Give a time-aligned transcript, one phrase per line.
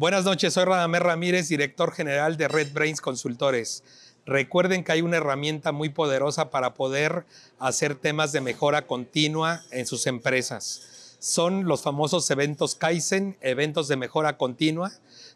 [0.00, 3.84] Buenas noches, soy Radamés Ramírez, director general de Red Brains Consultores.
[4.24, 7.26] Recuerden que hay una herramienta muy poderosa para poder
[7.58, 11.16] hacer temas de mejora continua en sus empresas.
[11.18, 14.90] Son los famosos eventos Kaizen, eventos de mejora continua.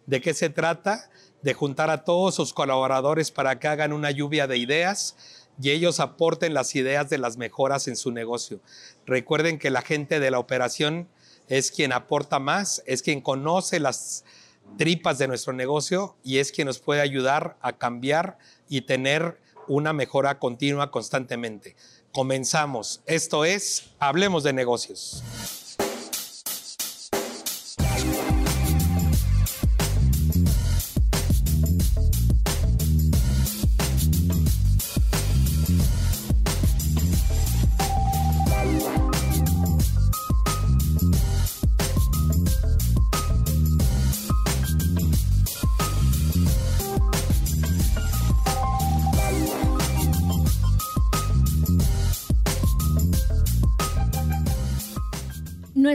[0.06, 1.10] ¿De qué se trata?
[1.42, 5.15] De juntar a todos sus colaboradores para que hagan una lluvia de ideas
[5.60, 8.60] y ellos aporten las ideas de las mejoras en su negocio.
[9.04, 11.06] Recuerden que la gente de la operación
[11.49, 14.24] es quien aporta más, es quien conoce las
[14.76, 19.93] tripas de nuestro negocio y es quien nos puede ayudar a cambiar y tener una
[19.93, 21.77] mejora continua constantemente.
[22.12, 23.03] Comenzamos.
[23.06, 25.64] Esto es Hablemos de negocios.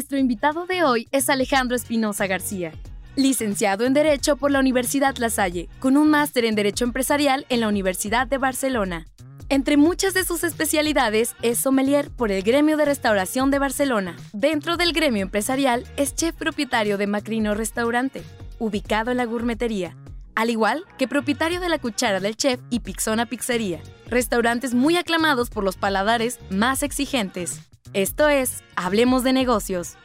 [0.09, 2.71] Nuestro invitado de hoy es Alejandro Espinosa García,
[3.15, 7.59] licenciado en Derecho por la Universidad La Salle, con un máster en Derecho Empresarial en
[7.59, 9.05] la Universidad de Barcelona.
[9.49, 14.17] Entre muchas de sus especialidades es sommelier por el Gremio de Restauración de Barcelona.
[14.33, 18.23] Dentro del gremio empresarial es chef propietario de Macrino Restaurante,
[18.57, 19.95] ubicado en la gourmetería,
[20.33, 25.51] al igual que propietario de la Cuchara del Chef y Pixona Pizzería, restaurantes muy aclamados
[25.51, 27.68] por los paladares más exigentes.
[27.93, 29.95] Esto es Hablemos de negocios.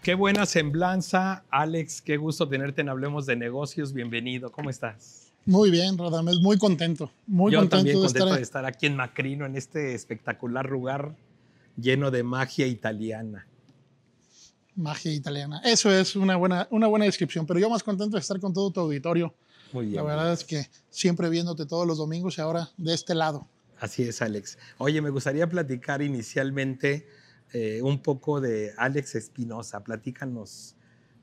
[0.00, 2.00] Qué buena semblanza, Alex.
[2.00, 3.92] Qué gusto tenerte en Hablemos de negocios.
[3.92, 4.52] Bienvenido.
[4.52, 5.32] ¿Cómo estás?
[5.44, 6.38] Muy bien, Radamés.
[6.38, 7.10] Muy contento.
[7.26, 10.70] Muy Yo contento, también de, contento estar, de estar aquí en Macrino, en este espectacular
[10.70, 11.16] lugar
[11.76, 13.44] lleno de magia italiana.
[14.76, 15.60] Magia italiana.
[15.64, 17.44] Eso es una buena, una buena descripción.
[17.44, 19.34] Pero yo más contento de estar con todo tu auditorio.
[19.72, 19.96] Muy bien.
[19.96, 23.48] La verdad es que siempre viéndote todos los domingos y ahora de este lado.
[23.78, 24.58] Así es, Alex.
[24.78, 27.06] Oye, me gustaría platicar inicialmente
[27.52, 29.82] eh, un poco de Alex Espinosa.
[29.82, 30.76] Platícanos,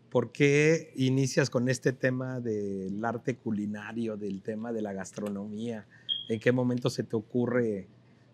[0.10, 5.88] ¿por qué inicias con este tema del arte culinario, del tema de la gastronomía?
[6.30, 7.88] ¿En qué momento se te ocurre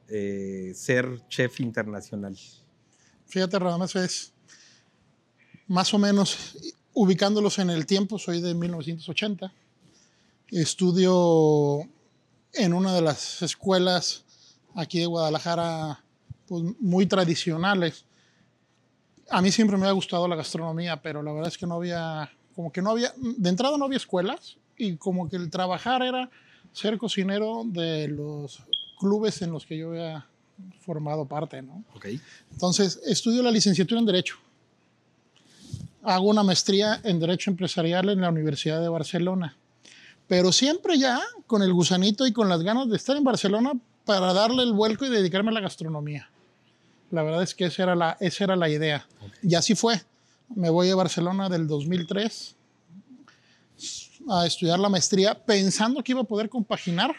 [0.10, 2.36] eh, ser chef internacional?
[3.26, 4.34] Fíjate, Radamés, es
[5.68, 6.58] más o menos
[6.94, 8.18] ubicándolos en el tiempo.
[8.18, 9.54] Soy de 1980.
[10.50, 11.88] Estudio
[12.58, 14.24] en una de las escuelas
[14.76, 16.04] aquí de Guadalajara
[16.48, 18.06] pues, muy tradicionales.
[19.30, 22.32] A mí siempre me ha gustado la gastronomía, pero la verdad es que no había,
[22.56, 26.30] como que no había, de entrada no había escuelas y como que el trabajar era
[26.72, 28.62] ser cocinero de los
[29.00, 30.26] clubes en los que yo había
[30.80, 31.84] formado parte, ¿no?
[31.96, 32.08] Ok.
[32.52, 34.38] Entonces, estudio la licenciatura en Derecho.
[36.04, 39.58] Hago una maestría en Derecho Empresarial en la Universidad de Barcelona
[40.28, 43.74] pero siempre ya con el gusanito y con las ganas de estar en Barcelona
[44.06, 46.30] para darle el vuelco y dedicarme a la gastronomía.
[47.10, 49.08] La verdad es que esa era la, esa era la idea.
[49.42, 50.02] Y así fue.
[50.56, 52.56] Me voy a Barcelona del 2003
[54.30, 57.16] a estudiar la maestría pensando que iba a poder compaginar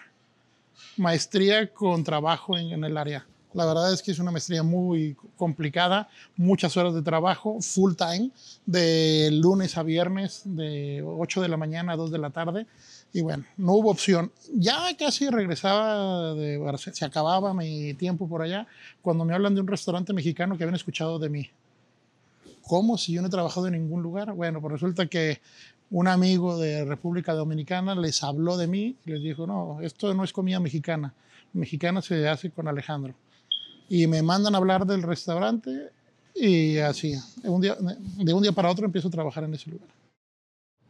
[0.97, 3.27] maestría con trabajo en, en el área.
[3.55, 8.31] La verdad es que es una maestría muy complicada, muchas horas de trabajo, full time,
[8.67, 12.67] de lunes a viernes, de 8 de la mañana a 2 de la tarde.
[13.13, 14.31] Y bueno, no hubo opción.
[14.55, 18.67] Ya casi regresaba de Barcelona, se acababa mi tiempo por allá,
[19.03, 21.51] cuando me hablan de un restaurante mexicano que habían escuchado de mí.
[22.63, 22.99] ¿Cómo?
[22.99, 24.33] Si yo no he trabajado en ningún lugar.
[24.35, 25.41] Bueno, pues resulta que
[25.91, 30.23] un amigo de República Dominicana les habló de mí y les dijo, no, esto no
[30.23, 31.15] es comida mexicana.
[31.55, 33.15] Mexicana se hace con Alejandro.
[33.89, 35.91] Y me mandan a hablar del restaurante
[36.35, 39.89] y así, un día, de un día para otro empiezo a trabajar en ese lugar.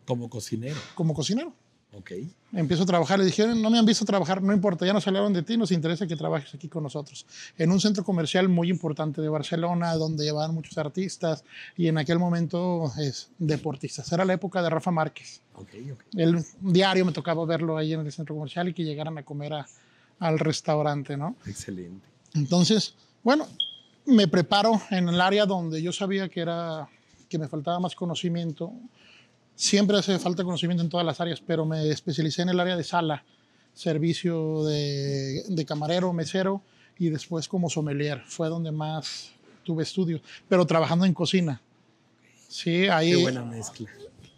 [0.05, 0.77] Como cocinero.
[0.97, 1.53] Como cocinero.
[1.95, 2.13] Ok.
[2.53, 5.33] Empiezo a trabajar, le dijeron, no me han visto trabajar, no importa, ya nos hablaron
[5.33, 7.27] de ti, nos interesa que trabajes aquí con nosotros.
[7.57, 11.45] En un centro comercial muy importante de Barcelona, donde llevaban muchos artistas
[11.77, 14.11] y en aquel momento es deportistas.
[14.13, 15.41] Era la época de Rafa Márquez.
[15.55, 16.23] Okay, okay.
[16.23, 19.55] El diario me tocaba verlo ahí en el centro comercial y que llegaran a comer
[19.55, 19.67] a,
[20.19, 21.37] al restaurante, ¿no?
[21.47, 22.07] Excelente.
[22.35, 23.47] Entonces, bueno,
[24.07, 26.89] me preparo en el área donde yo sabía que era
[27.29, 28.73] que me faltaba más conocimiento
[29.59, 32.85] siempre hace falta conocimiento en todas las áreas, pero me especialicé en el área de
[32.85, 33.25] sala,
[33.75, 36.63] servicio de, de camarero, mesero
[36.97, 38.23] y después como sommelier.
[38.27, 39.33] Fue donde más
[39.65, 41.61] tuve estudios, pero trabajando en cocina.
[42.49, 43.11] Sí, ahí.
[43.11, 43.91] Qué buena mezcla.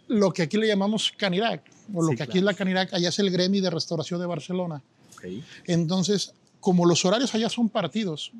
[0.07, 1.61] Lo que aquí le llamamos Canirac,
[1.93, 2.49] o lo Sí, que aquí claro.
[2.49, 4.81] es la Canirac, allá es el gremio de restauración de Barcelona.
[5.13, 5.43] Okay.
[5.67, 8.31] Entonces, como los horarios allá son partidos,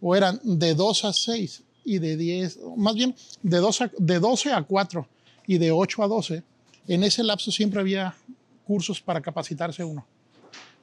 [0.00, 4.18] o eran de 2 a 6 y de 10, más bien de 12, a, de
[4.18, 5.08] 12 a 4
[5.46, 6.42] y de 8 a 12,
[6.88, 8.14] en ese lapso siempre había
[8.64, 10.06] cursos para capacitarse uno.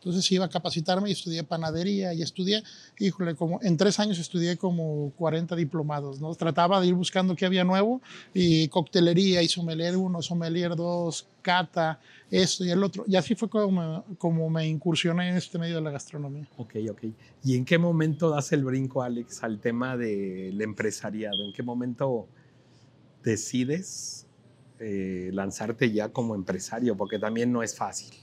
[0.04, 2.62] Entonces iba a capacitarme y estudié panadería y estudié,
[3.00, 6.36] híjole, como en tres años estudié como 40 diplomados, ¿no?
[6.36, 8.02] Trataba de ir buscando qué había nuevo
[8.34, 13.06] y coctelería y sommelier 1, sommelier 2, cata, esto y el otro.
[13.08, 16.50] Y así fue como, como me incursioné en este medio de la gastronomía.
[16.58, 17.04] Ok, ok.
[17.46, 21.46] ¿Y en qué momento das el brinco, Alex, al tema del empresariado?
[21.46, 22.28] ¿En qué momento
[23.24, 24.23] decides
[24.84, 26.98] eh, lanzarte ya como empresario?
[26.98, 28.14] Porque también no es fácil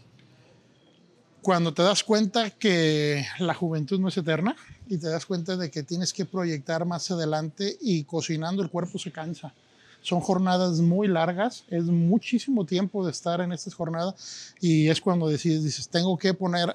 [1.43, 4.57] cuando te das cuenta que la juventud no es eterna
[4.89, 8.99] y te das cuenta de que tienes que proyectar más adelante y cocinando el cuerpo
[8.99, 9.55] se cansa.
[10.03, 15.29] Son jornadas muy largas, es muchísimo tiempo de estar en estas jornadas y es cuando
[15.29, 16.75] decides, dices, tengo que poner,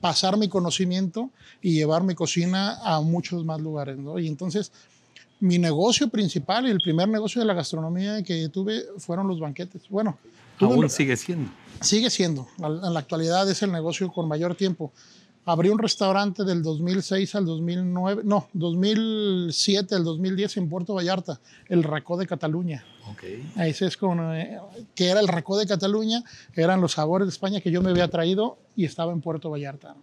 [0.00, 1.30] pasar mi conocimiento
[1.60, 3.98] y llevar mi cocina a muchos más lugares.
[3.98, 4.18] ¿no?
[4.18, 4.72] Y entonces
[5.42, 9.82] mi negocio principal y el primer negocio de la gastronomía que tuve fueron los banquetes.
[9.88, 10.16] Bueno,
[10.60, 11.50] aún sigue siendo.
[11.80, 12.46] Sigue siendo.
[12.58, 14.92] En la actualidad es el negocio con mayor tiempo.
[15.44, 21.82] Abrí un restaurante del 2006 al 2009, no, 2007 al 2010 en Puerto Vallarta, el
[21.82, 22.84] Racó de Cataluña.
[23.10, 23.52] Okay.
[23.56, 24.60] Ese es como, eh,
[24.94, 26.22] que era el Racó de Cataluña,
[26.54, 29.96] eran los sabores de España que yo me había traído y estaba en Puerto Vallarta.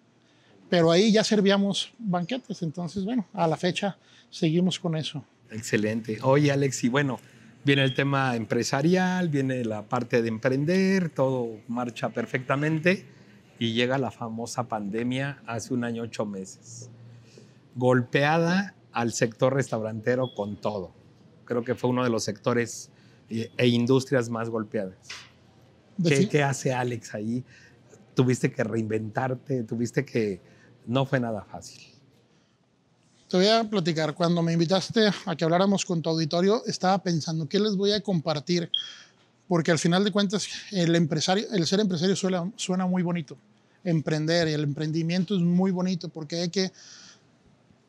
[0.69, 3.97] Pero ahí ya servíamos banquetes, entonces, bueno, a la fecha
[4.29, 5.23] seguimos con eso.
[5.49, 6.19] Excelente.
[6.21, 7.19] Oye, Alex, y bueno,
[7.65, 13.05] Viene el tema empresarial, viene la parte de emprender, todo marcha perfectamente
[13.59, 16.89] y llega la famosa pandemia hace un año, ocho meses.
[17.75, 20.93] Golpeada al sector restaurantero con todo.
[21.43, 22.91] Creo que fue uno de los sectores
[23.29, 24.95] e industrias más golpeadas.
[26.01, 27.43] ¿Qué, ¿Qué, hace Alex ahí?
[28.15, 30.39] Tuviste que reinventarte, tuviste que...
[30.89, 31.83] No fue nada fácil.
[33.27, 37.47] Te voy a platicar, cuando me invitaste a que habláramos con tu auditorio, estaba pensando,
[37.47, 38.71] ¿qué les voy a compartir?
[39.47, 43.37] Porque al final de cuentas, el, empresario, el ser empresario suena, suena muy bonito.
[43.83, 46.71] Emprender el emprendimiento es muy bonito porque hay que,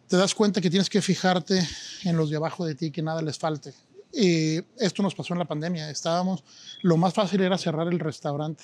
[0.06, 1.66] te das cuenta que tienes que fijarte
[2.04, 3.72] en los de abajo de ti, que nada les falte.
[4.12, 5.88] Y esto nos pasó en la pandemia.
[5.88, 6.44] Estábamos,
[6.82, 8.62] lo más fácil era cerrar el restaurante.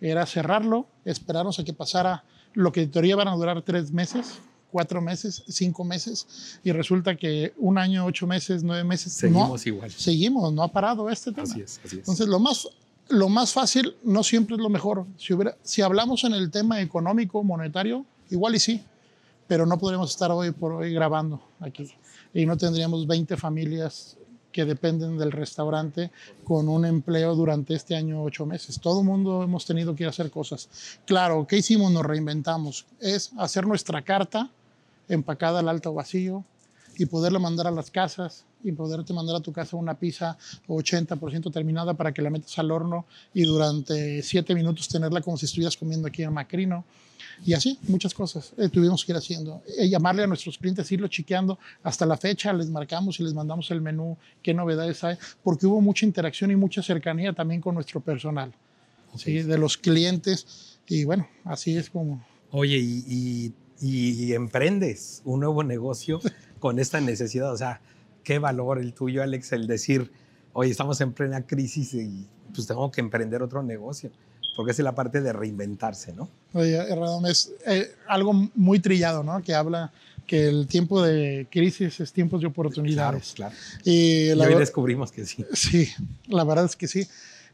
[0.00, 4.38] Era cerrarlo, esperarnos a que pasara lo que en teoría van a durar tres meses,
[4.70, 9.12] cuatro meses, cinco meses, y resulta que un año, ocho meses, nueve meses.
[9.12, 9.90] Seguimos igual.
[9.90, 11.44] Seguimos, no ha parado este tema.
[11.44, 12.00] Así es, así es.
[12.00, 12.68] Entonces, lo más,
[13.08, 15.06] lo más fácil no siempre es lo mejor.
[15.16, 18.82] Si, hubiera, si hablamos en el tema económico, monetario, igual y sí,
[19.46, 21.92] pero no podríamos estar hoy por hoy grabando aquí.
[22.32, 24.16] Y no tendríamos 20 familias
[24.52, 26.10] que dependen del restaurante
[26.44, 28.78] con un empleo durante este año ocho meses.
[28.80, 30.68] Todo mundo hemos tenido que hacer cosas.
[31.06, 31.90] Claro, ¿qué hicimos?
[31.90, 32.86] Nos reinventamos.
[33.00, 34.50] Es hacer nuestra carta
[35.08, 36.44] empacada al alto vacío
[36.96, 40.36] y poderla mandar a las casas y poderte mandar a tu casa una pizza
[40.68, 45.46] 80% terminada para que la metas al horno y durante 7 minutos tenerla como si
[45.46, 46.84] estuvieras comiendo aquí en Macrino.
[47.44, 49.62] Y así, muchas cosas eh, tuvimos que ir haciendo.
[49.78, 51.58] Eh, llamarle a nuestros clientes, irlo chequeando.
[51.82, 55.80] Hasta la fecha les marcamos y les mandamos el menú, qué novedades hay, porque hubo
[55.80, 58.52] mucha interacción y mucha cercanía también con nuestro personal,
[59.16, 59.42] ¿sí?
[59.42, 60.78] de los clientes.
[60.88, 62.24] Y bueno, así es como...
[62.50, 63.52] Oye, y, y
[63.82, 66.20] y, emprendes un nuevo negocio
[66.60, 67.52] con esta necesidad.
[67.52, 67.80] O sea,
[68.22, 70.12] qué valor el tuyo, Alex, el decir,
[70.52, 74.10] oye, estamos en plena crisis y pues tengo que emprender otro negocio.
[74.56, 76.28] Porque es la parte de reinventarse, ¿no?
[76.52, 79.42] Oye, Radón, es eh, algo muy trillado, ¿no?
[79.42, 79.92] Que habla
[80.26, 83.32] que el tiempo de crisis es tiempo de oportunidades.
[83.34, 83.82] Claro, claro.
[83.84, 85.44] Y, hoy descubrimos que sí.
[85.52, 85.88] Sí,
[86.28, 87.06] la verdad es que sí.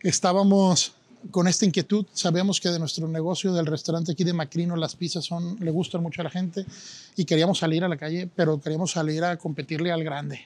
[0.03, 0.95] Estábamos
[1.31, 2.07] con esta inquietud.
[2.13, 6.03] Sabemos que de nuestro negocio del restaurante aquí de Macrino las pizzas son, le gustan
[6.03, 6.65] mucho a la gente
[7.17, 10.41] y queríamos salir a la calle, pero queríamos salir a competirle al grande.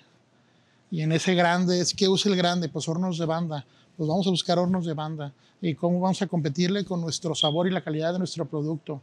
[0.91, 2.69] Y en ese grande, es que usa el grande?
[2.69, 3.65] Pues hornos de banda.
[3.97, 5.33] Pues vamos a buscar hornos de banda.
[5.61, 9.01] ¿Y cómo vamos a competirle con nuestro sabor y la calidad de nuestro producto?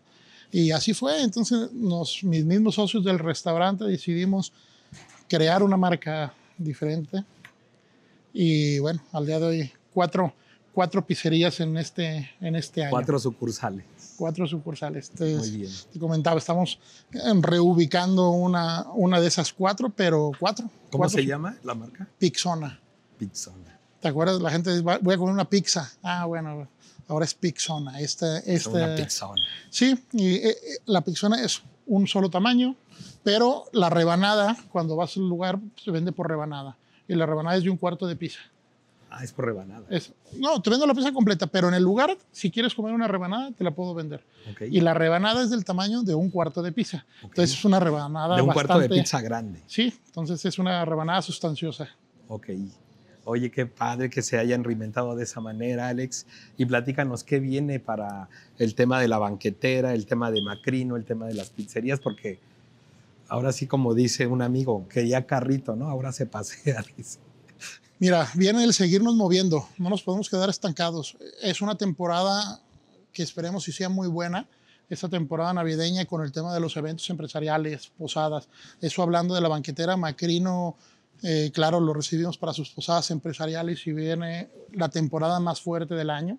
[0.51, 1.21] Y así fue.
[1.21, 4.51] Entonces, nos, mis mismos socios del restaurante decidimos
[5.27, 7.23] crear una marca diferente.
[8.33, 10.33] Y bueno, al día de hoy, cuatro,
[10.73, 12.91] cuatro pizzerías en este, en este año.
[12.91, 13.85] Cuatro sucursales.
[14.17, 15.11] Cuatro sucursales.
[15.19, 15.71] Muy bien.
[15.93, 16.79] Te comentaba, estamos
[17.41, 20.69] reubicando una, una de esas cuatro, pero cuatro.
[20.91, 22.07] ¿Cómo se llama la marca?
[22.17, 22.79] Pixona.
[23.17, 23.78] Pixona.
[24.01, 24.41] ¿Te acuerdas?
[24.41, 25.91] La gente dice, voy a comer una pizza.
[26.03, 26.67] Ah, bueno,
[27.07, 27.99] ahora es Pixona.
[27.99, 29.41] Esta, esta, una Pixona.
[29.69, 32.75] Sí, y eh, eh, la Pixona es un solo tamaño,
[33.23, 36.77] pero la rebanada, cuando vas al lugar, se vende por rebanada.
[37.07, 38.39] Y la rebanada es de un cuarto de pizza.
[39.11, 39.83] Ah, es por rebanada.
[39.89, 43.07] Es- no, te vendo la pieza completa, pero en el lugar, si quieres comer una
[43.07, 44.23] rebanada, te la puedo vender.
[44.51, 44.61] Ok.
[44.69, 47.05] Y la rebanada es del tamaño de un cuarto de pizza.
[47.23, 47.29] Ok.
[47.31, 49.63] Entonces es una rebanada de un cuarto de bastante- pizza grande.
[49.65, 51.89] Sí, entonces es una rebanada sustanciosa.
[52.27, 52.49] Ok.
[53.29, 56.25] Oye, qué padre que se hayan reinventado de esa manera, Alex.
[56.57, 61.05] Y platícanos qué viene para el tema de la banquetera, el tema de Macrino, el
[61.05, 62.39] tema de las pizzerías, porque
[63.27, 65.89] ahora sí, como dice un amigo, quería carrito, ¿no?
[65.89, 67.19] Ahora se pasea, dice.
[67.99, 71.15] Mira, viene el seguirnos moviendo, no nos podemos quedar estancados.
[71.43, 72.61] Es una temporada
[73.13, 74.47] que esperemos y sea muy buena,
[74.89, 78.49] esta temporada navideña con el tema de los eventos empresariales, posadas.
[78.81, 80.77] Eso hablando de la banquetera Macrino,
[81.21, 86.09] eh, claro, lo recibimos para sus posadas empresariales y viene la temporada más fuerte del
[86.09, 86.37] año.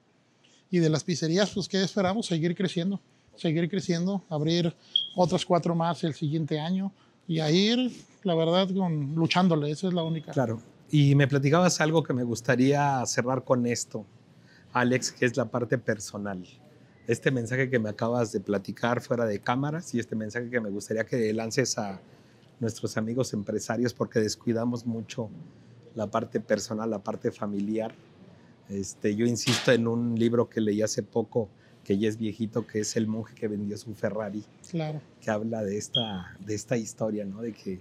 [0.70, 2.26] Y de las pizzerías, pues, ¿qué esperamos?
[2.26, 3.00] Seguir creciendo,
[3.36, 4.74] seguir creciendo, abrir
[5.16, 6.92] otras cuatro más el siguiente año
[7.26, 7.90] y a ir,
[8.22, 10.32] la verdad, con, luchándole, esa es la única.
[10.32, 10.60] Claro.
[10.90, 14.04] Y me platicabas algo que me gustaría cerrar con esto,
[14.72, 16.44] Alex, que es la parte personal.
[17.06, 20.70] Este mensaje que me acabas de platicar fuera de cámaras y este mensaje que me
[20.70, 22.00] gustaría que lances a
[22.60, 25.30] nuestros amigos empresarios porque descuidamos mucho
[25.94, 27.92] la parte personal, la parte familiar.
[28.68, 31.48] Este, yo insisto en un libro que leí hace poco,
[31.82, 35.00] que ya es viejito, que es El monje que vendió su Ferrari Claro.
[35.20, 37.40] que habla de esta, de esta historia, ¿no?
[37.40, 37.80] De que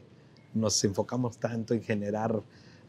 [0.53, 2.41] nos enfocamos tanto en generar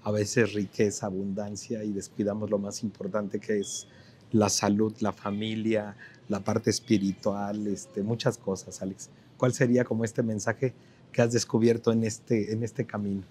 [0.03, 3.87] a veces riqueza, abundancia y descuidamos lo más importante que es
[4.33, 5.95] la salud, la familia,
[6.29, 9.11] la parte espiritual, este, muchas cosas, Alex.
[9.37, 10.73] ¿Cuál sería como este mensaje
[11.13, 13.23] que has descubierto en este, en este camino?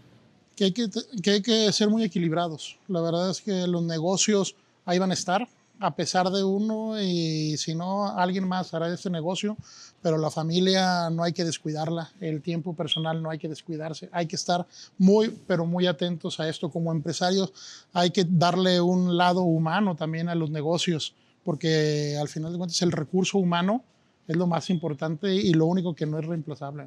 [0.60, 0.90] que hay que,
[1.24, 2.78] que hay que ser muy equilibrados.
[2.90, 5.48] La verdad es que los negocios ahí van a estar,
[5.80, 9.56] a pesar de uno, y si no, alguien más hará este negocio,
[10.02, 14.26] pero la familia no hay que descuidarla, el tiempo personal no hay que descuidarse, hay
[14.26, 14.68] que estar
[14.98, 16.70] muy, pero muy atentos a esto.
[16.70, 17.54] Como empresarios
[17.94, 22.82] hay que darle un lado humano también a los negocios, porque al final de cuentas
[22.82, 23.82] el recurso humano
[24.28, 26.86] es lo más importante y lo único que no es reemplazable.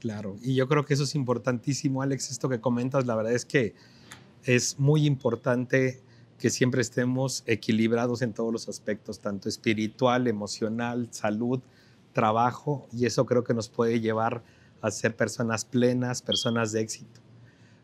[0.00, 3.44] Claro, y yo creo que eso es importantísimo, Alex, esto que comentas, la verdad es
[3.44, 3.74] que
[4.44, 6.00] es muy importante
[6.38, 11.60] que siempre estemos equilibrados en todos los aspectos, tanto espiritual, emocional, salud,
[12.14, 14.42] trabajo, y eso creo que nos puede llevar
[14.80, 17.20] a ser personas plenas, personas de éxito.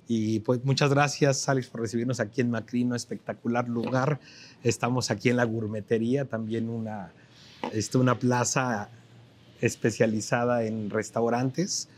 [0.08, 4.20] Y pues muchas gracias, Alex, por recibirnos aquí en Macrino, espectacular lugar.
[4.62, 7.12] Estamos aquí en la gourmetería, también una,
[7.72, 8.88] este, una plaza
[9.60, 11.88] especializada en restaurantes.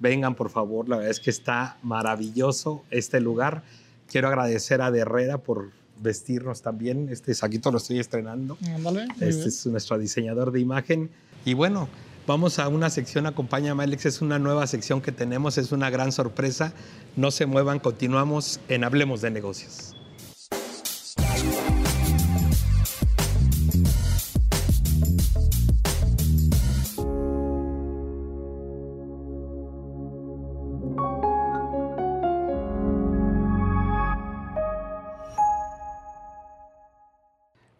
[0.00, 3.62] Vengan, por favor, la verdad es que está maravilloso este lugar.
[4.08, 5.70] Quiero agradecer a Herrera por
[6.00, 7.08] vestirnos también.
[7.10, 8.58] Este saquito lo estoy estrenando.
[8.74, 11.10] Ándale, Este es nuestro diseñador de imagen.
[11.44, 11.88] Y bueno,
[12.26, 16.12] vamos a una sección, acompáñame Alex, es una nueva sección que tenemos, es una gran
[16.12, 16.72] sorpresa.
[17.16, 19.93] No se muevan, continuamos en Hablemos de Negocios.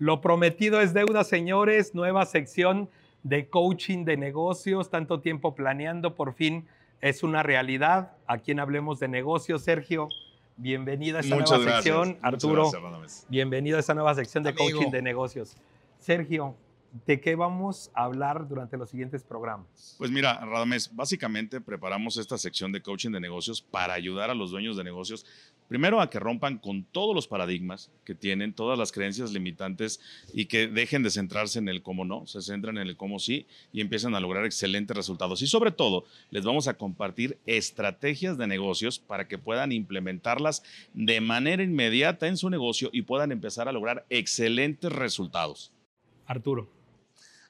[0.04, 1.94] Lo prometido es deuda, señores.
[1.94, 2.90] Nueva sección
[3.23, 4.90] de coaching de negocios.
[4.90, 6.66] Tanto tiempo planeando, por fin
[7.00, 8.12] es una realidad.
[8.26, 10.11] Aquí en Hablemos de Negocios, Sergio,
[10.58, 11.84] bienvenida a esta Muchas nueva gracias.
[11.84, 12.18] sección.
[12.20, 14.73] Arturo, gracias, bienvenido a esta nueva sección de Amigo.
[14.73, 15.56] coaching de negocios.
[15.99, 16.54] Sergio,
[17.06, 19.96] ¿de qué vamos a hablar durante los siguientes programas?
[19.98, 24.50] Pues mira, Radames, básicamente preparamos esta sección de coaching de negocios para ayudar a los
[24.50, 25.26] dueños de negocios,
[25.68, 30.00] primero a que rompan con todos los paradigmas que tienen, todas las creencias limitantes
[30.32, 33.46] y que dejen de centrarse en el cómo no, se centran en el cómo sí
[33.72, 35.42] y empiezan a lograr excelentes resultados.
[35.42, 41.20] Y sobre todo, les vamos a compartir estrategias de negocios para que puedan implementarlas de
[41.20, 45.72] manera inmediata en su negocio y puedan empezar a lograr excelentes resultados.
[46.26, 46.83] Arturo.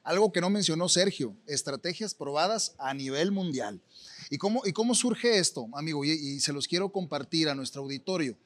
[0.05, 3.81] Algo que no mencionó Sergio, estrategias probadas a nivel mundial.
[4.29, 6.05] ¿Y cómo, y cómo surge esto, amigo?
[6.05, 8.37] Y, y se los quiero compartir a nuestro auditorio.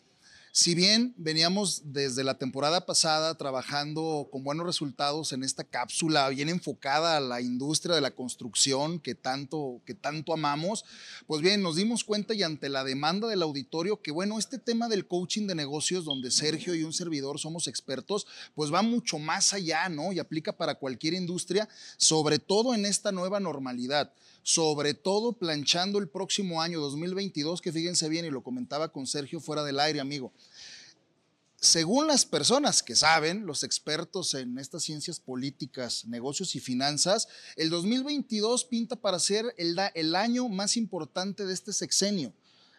[0.52, 6.50] Si bien veníamos desde la temporada pasada trabajando con buenos resultados en esta cápsula bien
[6.50, 10.86] enfocada a la industria de la construcción que tanto, que tanto amamos,
[11.28, 14.90] pues bien, nos dimos cuenta y ante la demanda del auditorio que bueno, este tema
[14.90, 18.26] del coaching de negocios donde Sergio y un servidor somos expertos,
[18.56, 20.12] pues va mucho más allá, ¿no?
[20.12, 24.12] Y aplica para cualquier industria, sobre todo en esta nueva normalidad
[24.44, 29.40] sobre todo planchando el próximo año 2022, que fíjense bien, y lo comentaba con Sergio
[29.40, 30.32] fuera del aire, amigo.
[31.62, 37.28] Según las personas que saben, los expertos en estas ciencias políticas, negocios y finanzas,
[37.58, 42.34] el 2022 pinta para ser el, el año más importante de este sexenio.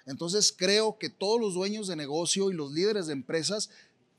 [0.07, 3.69] Entonces creo que todos los dueños de negocio y los líderes de empresas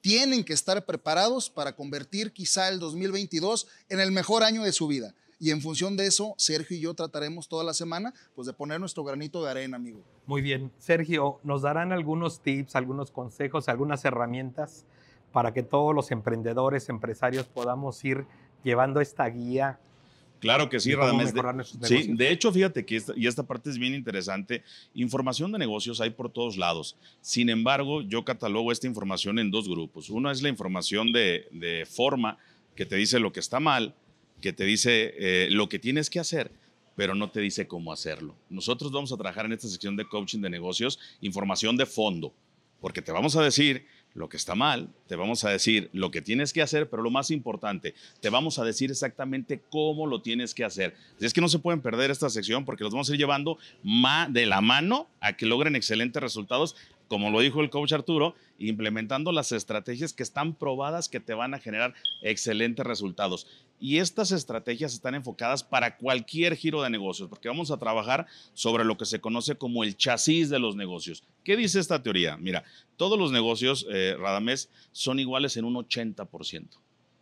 [0.02, 4.88] tienen que estar preparados para convertir quizá el 2022 en el mejor año de su
[4.88, 5.16] vida.
[5.42, 8.80] Y en función de eso, Sergio y yo trataremos toda la semana pues de poner
[8.80, 10.04] nuestro granito de arena, amigo.
[10.28, 10.72] Muy bien.
[10.78, 14.86] Sergio, ¿nos darán algunos tips, algunos consejos, algunas herramientas
[15.32, 18.28] para que todos los emprendedores, empresarios podamos ir
[18.64, 19.80] llevando esta guía
[20.42, 21.34] Claro que sí, Radamés.
[21.34, 24.64] mejorar nuestros Sí, de hecho, fíjate que esta, y esta parte es bien interesante.
[24.96, 26.98] Información de negocios hay por todos lados.
[27.22, 30.10] Sin embargo, yo catalogo esta información en dos grupos.
[30.10, 32.40] Uno es la información de, de forma,
[32.76, 33.94] que te dice lo que está mal,
[34.42, 36.52] que te dice eh, lo que tienes que hacer,
[36.96, 38.36] pero no te dice cómo hacerlo.
[38.50, 42.34] Nosotros vamos a trabajar en esta sección de coaching de negocios, información de fondo,
[42.80, 46.22] porque te vamos a decir lo que está mal, te vamos a decir lo que
[46.22, 50.54] tienes que hacer, pero lo más importante, te vamos a decir exactamente cómo lo tienes
[50.54, 50.96] que hacer.
[51.20, 53.58] Es que no se pueden perder esta sección porque los vamos a ir llevando
[54.30, 56.76] de la mano a que logren excelentes resultados,
[57.08, 61.54] como lo dijo el coach Arturo, implementando las estrategias que están probadas que te van
[61.54, 63.48] a generar excelentes resultados.
[63.82, 68.86] Y estas estrategias están enfocadas para cualquier giro de negocios, porque vamos a trabajar sobre
[68.86, 71.24] lo que se conoce como el chasis de los negocios.
[71.44, 72.38] ¿Qué dice esta teoría?
[72.38, 72.64] Mira,
[72.96, 76.68] todos los negocios, eh, Radamés, son iguales en un 80%.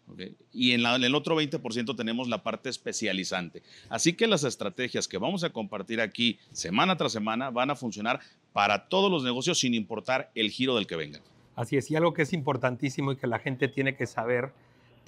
[0.10, 0.22] ¿ok?
[0.52, 3.64] Y en, en el otro 20% tenemos la parte especializante.
[3.88, 8.20] Así que las estrategias que vamos a compartir aquí semana tras semana van a funcionar
[8.52, 11.22] para todos los negocios sin importar el giro del que vengan.
[11.56, 14.54] Así es, y algo que es importantísimo y que la gente tiene que saber,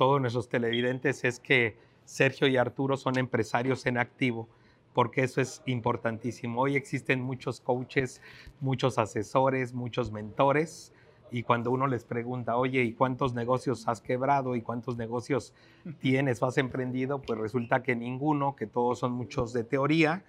[0.01, 4.49] todos nuestros televidentes, es que Sergio y Arturo son empresarios en activo,
[4.95, 6.59] porque eso es importantísimo.
[6.59, 8.19] Hoy existen muchos coaches,
[8.61, 10.91] muchos asesores, muchos mentores,
[11.29, 15.53] y cuando uno les pregunta, oye, ¿y cuántos negocios has quebrado y cuántos negocios
[15.99, 17.21] tienes o has emprendido?
[17.21, 20.23] Pues resulta que ninguno, que todos son muchos de teoría,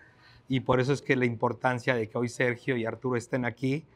[0.51, 3.87] y por eso es que la importancia de que hoy Sergio y Arturo estén aquí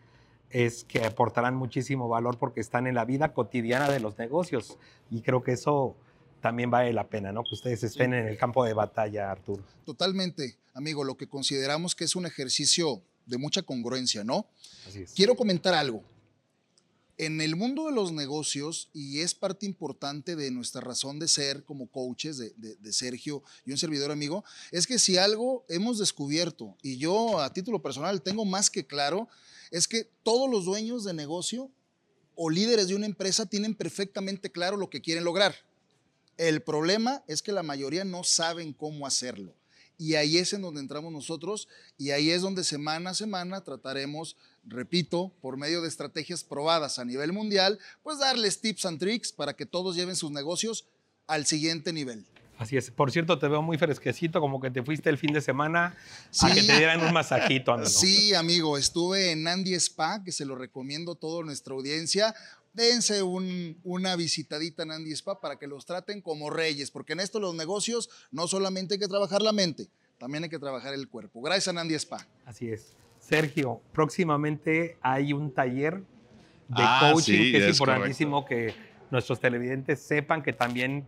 [0.50, 4.78] es que aportarán muchísimo valor porque están en la vida cotidiana de los negocios.
[5.10, 5.96] Y creo que eso
[6.40, 7.42] también vale la pena, ¿no?
[7.42, 9.62] Que ustedes estén en el campo de batalla, Arturo.
[9.84, 14.46] Totalmente, amigo, lo que consideramos que es un ejercicio de mucha congruencia, ¿no?
[14.86, 15.12] Así es.
[15.14, 16.04] Quiero comentar algo.
[17.18, 21.64] En el mundo de los negocios, y es parte importante de nuestra razón de ser
[21.64, 25.99] como coaches de, de- de Sergio y un servidor amigo, es que si algo hemos
[25.99, 29.28] descubierto, y yo a título personal tengo más que claro,
[29.70, 31.70] es que todos los dueños de negocio
[32.34, 35.54] o líderes de una empresa tienen perfectamente claro lo que quieren lograr.
[36.36, 39.54] El problema es que la mayoría no saben cómo hacerlo.
[39.98, 44.36] Y ahí es en donde entramos nosotros y ahí es donde semana a semana trataremos,
[44.66, 49.56] repito, por medio de estrategias probadas a nivel mundial, pues darles tips and tricks para
[49.56, 50.86] que todos lleven sus negocios
[51.26, 52.26] al siguiente nivel.
[52.58, 52.90] Así es.
[52.90, 55.95] Por cierto, te veo muy fresquecito, como que te fuiste el fin de semana a
[56.30, 56.47] Sí.
[56.54, 57.88] que te dieran un masajito, amigo.
[57.88, 62.34] Sí, amigo, estuve en Andy Spa, que se lo recomiendo a toda nuestra audiencia.
[62.73, 67.21] Dense un- una visitadita en Andy Spa para que los traten como reyes, porque en
[67.21, 69.88] esto los negocios no solamente hay que trabajar la mente,
[70.19, 71.40] también hay que trabajar el cuerpo.
[71.42, 72.26] Gracias a Andy Spa.
[72.45, 72.95] Así es.
[73.19, 75.95] Sergio, próximamente hay un taller
[76.69, 78.75] de Ah, coaching sí, que es, es importantísimo que
[79.10, 81.06] nuestros televidentes sepan que también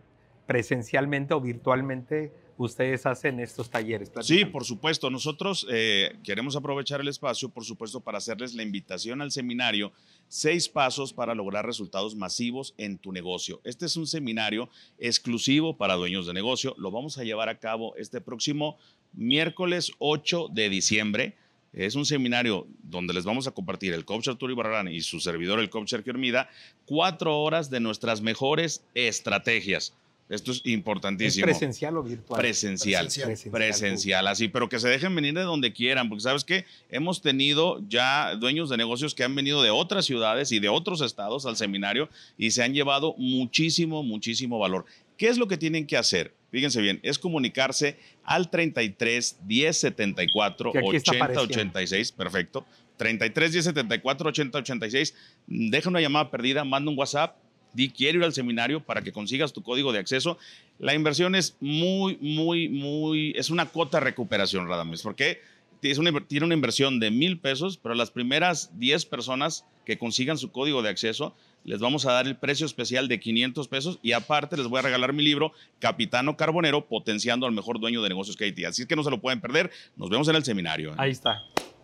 [0.49, 4.11] presencialmente o virtualmente ustedes hacen estos talleres.
[4.21, 5.11] Sí, por supuesto.
[5.11, 9.91] Nosotros eh, queremos aprovechar el espacio, por supuesto, para hacerles la invitación al seminario
[10.27, 13.61] Seis Pasos para lograr resultados masivos en tu negocio.
[13.63, 16.73] Este es un seminario exclusivo para dueños de negocio.
[16.79, 18.79] Lo vamos a llevar a cabo este próximo
[19.13, 21.35] miércoles 8 de diciembre.
[21.73, 25.59] Es un seminario donde les vamos a compartir el coach Arturo Ibarrán y su servidor,
[25.59, 26.49] el coach Sergio Hermida,
[26.85, 29.93] cuatro horas de nuestras mejores estrategias.
[30.29, 31.45] Esto es ¿Es importantísimo.
[31.45, 32.39] presencial o virtual?
[32.39, 33.05] Presencial.
[33.05, 33.51] Presencial.
[33.51, 37.81] Presencial, así, pero que se dejen venir de donde quieran, porque sabes que hemos tenido
[37.89, 41.57] ya dueños de negocios que han venido de otras ciudades y de otros estados al
[41.57, 44.85] seminario y se han llevado muchísimo, muchísimo valor.
[45.17, 46.33] ¿Qué es lo que tienen que hacer?
[46.51, 51.53] Fíjense bien, es comunicarse al 33 10 74 Que aquí está 80 apareciendo.
[51.53, 52.65] 86, perfecto.
[52.97, 55.15] 33 10 74 80 86.
[55.47, 57.35] Deja una llamada perdida, manda un WhatsApp,
[57.73, 60.37] di quiero ir al seminario para que consigas tu código de acceso.
[60.79, 65.41] La inversión es muy, muy, muy, es una cuota de recuperación, Radames, porque
[65.81, 69.97] es una inver- tiene una inversión de mil pesos, pero las primeras 10 personas que
[69.97, 73.99] consigan su código de acceso, les vamos a dar el precio especial de 500 pesos
[74.01, 78.09] y aparte les voy a regalar mi libro, Capitano Carbonero, potenciando al mejor dueño de
[78.09, 78.63] negocios que hay.
[78.65, 79.69] Así es que no se lo pueden perder.
[79.97, 80.93] Nos vemos en el seminario.
[80.97, 81.41] Ahí está.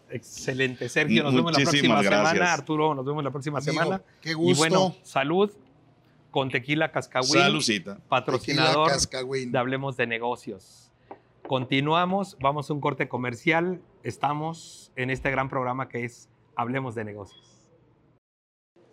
[0.09, 0.87] Excelente.
[0.87, 2.33] Sergio, nos vemos la Muchísimas próxima gracias.
[2.33, 2.53] semana.
[2.53, 4.01] Arturo, nos vemos la próxima Amigo, semana.
[4.21, 4.57] qué Y gusto.
[4.59, 5.51] bueno, salud
[6.35, 7.97] con Tequila Cascahuín, Salucita.
[8.09, 10.91] patrocinador Tequila de Hablemos de Negocios.
[11.47, 13.79] Continuamos, vamos a un corte comercial.
[14.03, 17.65] Estamos en este gran programa que es Hablemos de Negocios.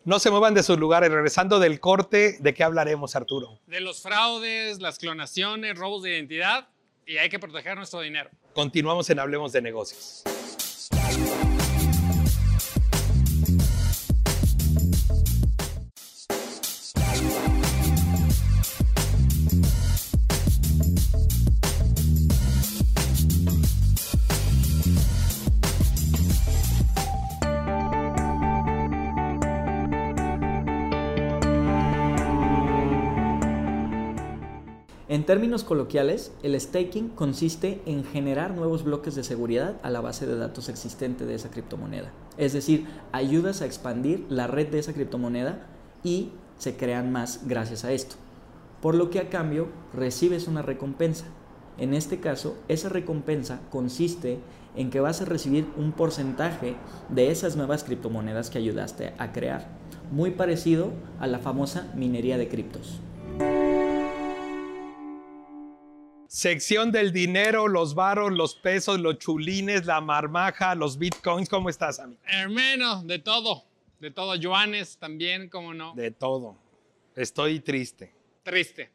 [0.05, 1.11] No se muevan de sus lugares.
[1.11, 3.59] Regresando del corte, ¿de qué hablaremos, Arturo?
[3.67, 6.69] De los fraudes, las clonaciones, robos de identidad
[7.05, 8.31] y hay que proteger nuestro dinero.
[8.55, 10.23] Continuamos en Hablemos de Negocios.
[35.13, 40.27] En términos coloquiales, el staking consiste en generar nuevos bloques de seguridad a la base
[40.27, 42.11] de datos existente de esa criptomoneda.
[42.39, 45.67] Es decir, ayudas a expandir la red de esa criptomoneda
[46.03, 48.17] y se crean más gracias a esto.
[48.81, 51.27] Por lo que a cambio recibes una recompensa.
[51.77, 54.39] En este caso, esa recompensa consiste
[54.77, 56.75] en que vas a recibir un porcentaje
[57.11, 59.69] de esas nuevas criptomonedas que ayudaste a crear,
[60.11, 60.89] muy parecido
[61.21, 63.03] a la famosa minería de criptos.
[66.37, 71.47] Sección del dinero, los varos, los pesos, los chulines, la marmaja, los bitcoins.
[71.47, 72.19] ¿Cómo estás, amigo?
[72.27, 73.65] Hermano, de todo.
[74.01, 74.33] De todo.
[74.43, 75.93] Joanes también, ¿cómo no?
[75.95, 76.57] De todo.
[77.15, 78.15] Estoy triste.
[78.45, 78.89] Triste.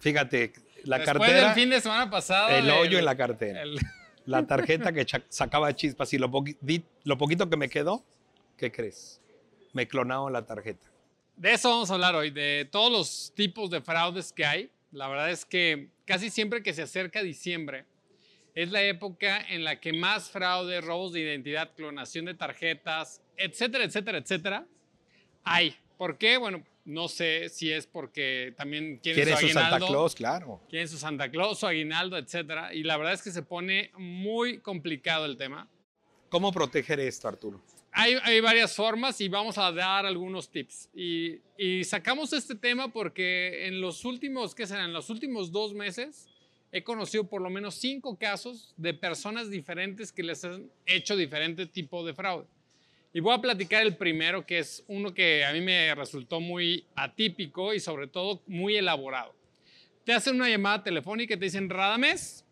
[0.00, 0.52] Fíjate,
[0.84, 1.46] la Después cartera.
[1.46, 2.50] del fin de semana pasado.
[2.50, 3.62] el hoyo en la cartera.
[3.62, 3.78] el-
[4.26, 8.04] La tarjeta que sacaba chispas y lo, di- lo poquito que me quedó,
[8.58, 9.18] ¿qué crees?
[9.72, 10.86] Me clonaron la tarjeta.
[11.38, 14.70] De eso vamos a hablar hoy, de todos los tipos de fraudes que hay.
[14.92, 17.86] La verdad es que casi siempre que se acerca diciembre
[18.54, 23.84] es la época en la que más fraude, robos de identidad, clonación de tarjetas, etcétera,
[23.84, 24.66] etcétera, etcétera,
[25.42, 25.74] hay.
[25.96, 26.36] ¿Por qué?
[26.36, 30.14] Bueno, no sé si es porque también quieren ¿Quiere su su Santa Claus?
[30.14, 30.60] Claro.
[30.68, 32.74] quieren su Santa Claus, su aguinaldo, etcétera.
[32.74, 35.68] Y la verdad es que se pone muy complicado el tema.
[36.28, 37.62] ¿Cómo proteger esto, Arturo?
[37.94, 40.88] Hay, hay varias formas y vamos a dar algunos tips.
[40.94, 44.86] Y, y sacamos este tema porque en los últimos, ¿qué serán?
[44.86, 46.26] En los últimos dos meses
[46.72, 51.66] he conocido por lo menos cinco casos de personas diferentes que les han hecho diferente
[51.66, 52.46] tipo de fraude.
[53.12, 56.86] Y voy a platicar el primero, que es uno que a mí me resultó muy
[56.94, 59.34] atípico y sobre todo muy elaborado.
[60.04, 62.46] Te hacen una llamada telefónica y te dicen, Radames,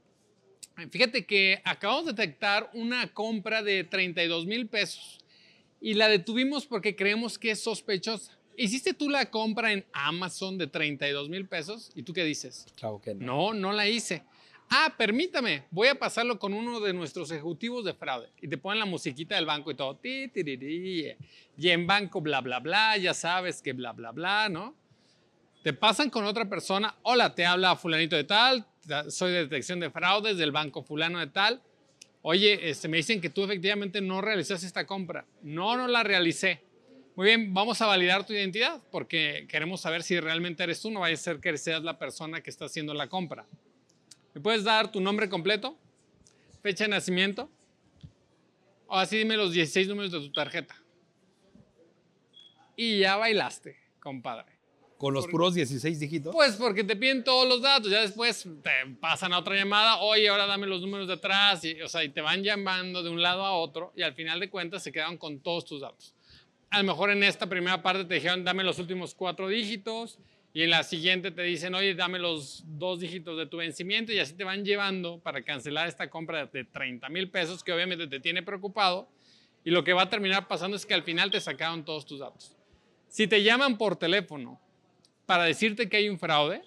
[0.91, 5.20] fíjate que acabamos de detectar una compra de 32 mil pesos
[5.81, 8.37] y la detuvimos porque creemos que es sospechosa.
[8.57, 11.91] ¿Hiciste tú la compra en Amazon de 32 mil pesos?
[11.95, 12.67] ¿Y tú qué dices?
[12.77, 13.53] Claro que no.
[13.53, 14.23] No, no la hice.
[14.69, 18.29] Ah, permítame, voy a pasarlo con uno de nuestros ejecutivos de fraude.
[18.41, 19.97] Y te ponen la musiquita del banco y todo.
[19.97, 21.17] Ti, tiriri,
[21.57, 24.77] Y en banco, bla, bla, bla, ya sabes que bla, bla, bla, ¿no?
[25.65, 26.95] Te pasan con otra persona.
[27.03, 28.65] Hola, te habla fulanito de tal.
[29.09, 31.63] Soy de detección de fraudes del banco fulano de tal.
[32.23, 35.25] Oye, este, me dicen que tú efectivamente no realizaste esta compra.
[35.43, 36.61] No, no la realicé.
[37.17, 40.91] Muy bien, vamos a validar tu identidad porque queremos saber si realmente eres tú.
[40.91, 43.47] No vaya a ser que seas la persona que está haciendo la compra.
[44.35, 45.77] ¿Me puedes dar tu nombre completo?
[46.63, 47.51] ¿Fecha de nacimiento?
[48.87, 50.77] O así dime los 16 números de tu tarjeta.
[52.77, 54.50] Y ya bailaste, compadre.
[55.01, 56.35] Con los puros 16 dígitos.
[56.35, 60.29] Pues porque te piden todos los datos, ya después te pasan a otra llamada, oye,
[60.29, 63.23] ahora dame los números de atrás, y, o sea, y te van llamando de un
[63.23, 66.15] lado a otro y al final de cuentas se quedan con todos tus datos.
[66.69, 70.19] A lo mejor en esta primera parte te dijeron, dame los últimos cuatro dígitos
[70.53, 74.19] y en la siguiente te dicen, oye, dame los dos dígitos de tu vencimiento y
[74.19, 78.21] así te van llevando para cancelar esta compra de 30 mil pesos que obviamente te
[78.21, 79.09] tiene preocupado
[79.65, 82.19] y lo que va a terminar pasando es que al final te sacaron todos tus
[82.19, 82.55] datos.
[83.09, 84.61] Si te llaman por teléfono
[85.31, 86.61] para decirte que hay un fraude,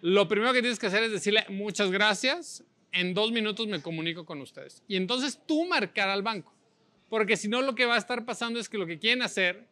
[0.00, 4.24] lo primero que tienes que hacer es decirle muchas gracias, en dos minutos me comunico
[4.24, 4.82] con ustedes.
[4.88, 6.54] Y entonces tú marcar al banco,
[7.10, 9.66] porque si no lo que va a estar pasando es que lo que quieren hacer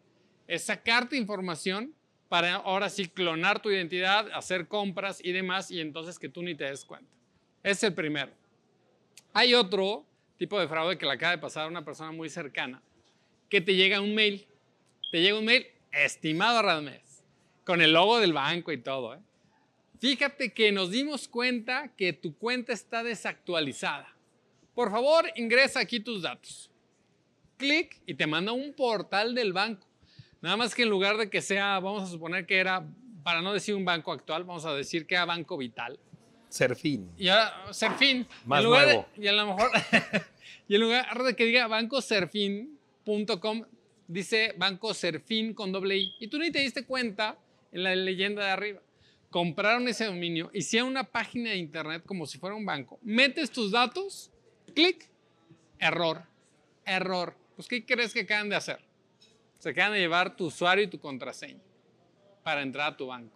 [0.47, 1.95] es sacarte información
[2.29, 6.55] para ahora sí clonar tu identidad, hacer compras y demás, y entonces que tú ni
[6.55, 7.11] te des cuenta.
[7.63, 8.33] Es el primero.
[9.33, 10.05] Hay otro
[10.37, 12.83] tipo de fraude que le acaba de pasar a una persona muy cercana,
[13.49, 14.47] que te llega un mail,
[15.11, 17.14] te llega un mail, estimado Radmes,
[17.65, 19.15] con el logo del banco y todo.
[19.15, 19.19] ¿eh?
[20.01, 24.15] Fíjate que nos dimos cuenta que tu cuenta está desactualizada.
[24.75, 26.71] Por favor, ingresa aquí tus datos.
[27.57, 29.87] Clic y te manda un portal del banco.
[30.43, 32.85] Nada más que en lugar de que sea, vamos a suponer que era,
[33.23, 35.99] para no decir un banco actual, vamos a decir que era Banco Vital.
[36.51, 37.11] Serfín.
[37.17, 38.27] Y ahora, Serfín.
[38.45, 39.09] Más en lugar de- nuevo.
[39.17, 39.71] y a lo mejor,
[40.69, 43.65] y en lugar de que diga bancoserfín.com,
[44.07, 46.15] dice Banco Serfín con doble I.
[46.21, 47.39] Y tú ni te diste cuenta
[47.75, 48.81] en la leyenda de arriba.
[49.31, 52.99] Compraron ese dominio, hicieron una página de internet como si fuera un banco.
[53.03, 54.31] Metes tus datos,
[54.75, 55.11] clic,
[55.79, 56.23] error,
[56.87, 57.37] error.
[57.57, 58.79] Pues, ¿qué crees que acaban de hacer?
[59.65, 61.63] se quedan a llevar tu usuario y tu contraseña
[62.43, 63.35] para entrar a tu banco.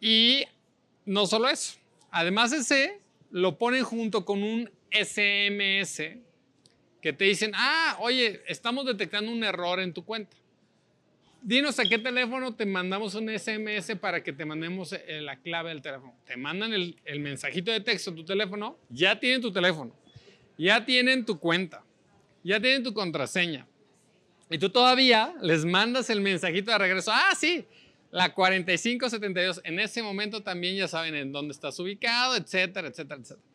[0.00, 0.42] Y
[1.04, 1.78] no solo eso,
[2.10, 6.02] además ese lo ponen junto con un SMS
[7.00, 10.36] que te dicen, ah, oye, estamos detectando un error en tu cuenta.
[11.42, 15.70] Dinos a qué teléfono te mandamos un SMS para que te mandemos eh, la clave
[15.70, 16.14] del teléfono.
[16.26, 19.94] Te mandan el, mensajito de texto a tu teléfono, ya tienen tu teléfono,
[20.58, 21.82] ya tienen tu cuenta,
[22.44, 23.66] ya tienen tu contraseña.
[24.50, 27.64] Y tú todavía les mandas el mensajito de regreso, ah, sí,
[28.10, 29.62] la 4572.
[29.64, 33.49] En ese momento también ya saben en dónde estás ubicado, etcétera, etcétera, etcétera.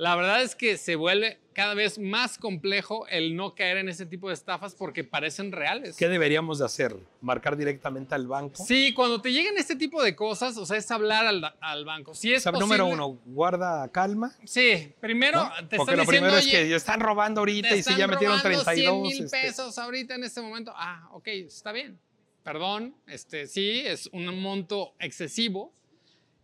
[0.00, 4.06] La verdad es que se vuelve cada vez más complejo el no caer en ese
[4.06, 5.94] tipo de estafas porque parecen reales.
[5.98, 6.96] ¿Qué deberíamos de hacer?
[7.20, 8.64] ¿Marcar directamente al banco?
[8.64, 12.14] Sí, cuando te lleguen este tipo de cosas, o sea, es hablar al, al banco.
[12.14, 14.34] Si es O sea, posible, número uno, guarda calma.
[14.46, 15.68] Sí, primero ¿no?
[15.68, 18.38] te Porque están lo primero es "Oye, que están robando ahorita y si ya metieron
[18.38, 18.74] robando 32.
[18.74, 20.72] 100 mil este, pesos ahorita en este momento.
[20.74, 22.00] Ah, ok, está bien.
[22.42, 25.74] Perdón, este, sí, es un monto excesivo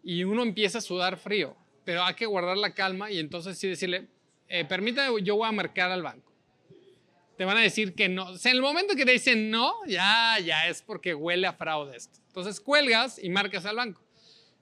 [0.02, 1.56] y uno empieza a sudar frío,
[1.86, 4.08] pero hay que guardar la calma y entonces sí decirle,
[4.48, 6.32] eh, permítame, yo voy a marcar al banco.
[7.36, 8.30] Te van a decir que no.
[8.30, 11.96] O en el momento que te dicen no, ya, ya es porque huele a fraude
[11.96, 12.18] esto.
[12.26, 14.02] Entonces cuelgas y marcas al banco.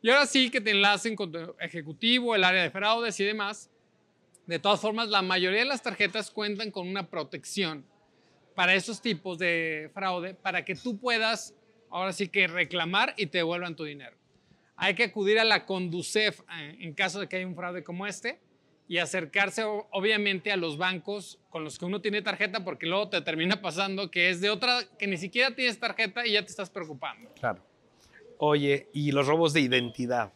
[0.03, 3.71] Y ahora sí que te enlacen con tu ejecutivo, el área de fraudes y demás.
[4.45, 7.87] De todas formas, la mayoría de las tarjetas cuentan con una protección
[8.55, 11.55] para esos tipos de fraude, para que tú puedas
[11.89, 14.15] ahora sí que reclamar y te devuelvan tu dinero.
[14.77, 18.07] Hay que acudir a la Conducef eh, en caso de que haya un fraude como
[18.07, 18.41] este
[18.87, 23.21] y acercarse obviamente a los bancos con los que uno tiene tarjeta porque luego te
[23.23, 26.71] termina pasando que es de otra que ni siquiera tienes tarjeta y ya te estás
[26.71, 27.31] preocupando.
[27.35, 27.63] Claro.
[28.39, 30.33] Oye, y los robos de identidad.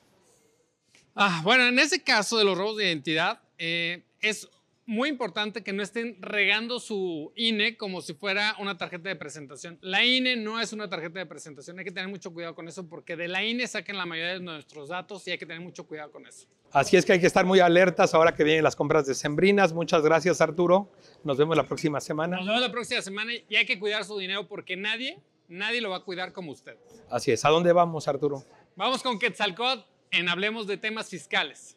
[1.15, 4.49] Ah, bueno, en ese caso de los robos de identidad, eh, es
[4.89, 9.79] muy importante que no estén regando su INE como si fuera una tarjeta de presentación.
[9.83, 12.89] La INE no es una tarjeta de presentación, hay que tener mucho cuidado con eso
[12.89, 15.87] porque de la INE sacan la mayoría de nuestros datos y hay que tener mucho
[15.87, 16.47] cuidado con eso.
[16.73, 19.75] Así es que hay que estar muy alertas ahora que vienen las compras de sembrinas.
[19.75, 20.91] Muchas gracias, Arturo.
[21.23, 22.39] Nos vemos la próxima semana.
[22.39, 25.91] Nos vemos la próxima semana y hay que cuidar su dinero porque nadie, nadie lo
[25.91, 26.79] va a cuidar como usted.
[27.11, 27.45] Así es.
[27.45, 28.43] ¿A dónde vamos, Arturo?
[28.75, 31.77] Vamos con Quetzalcóatl en Hablemos de temas fiscales.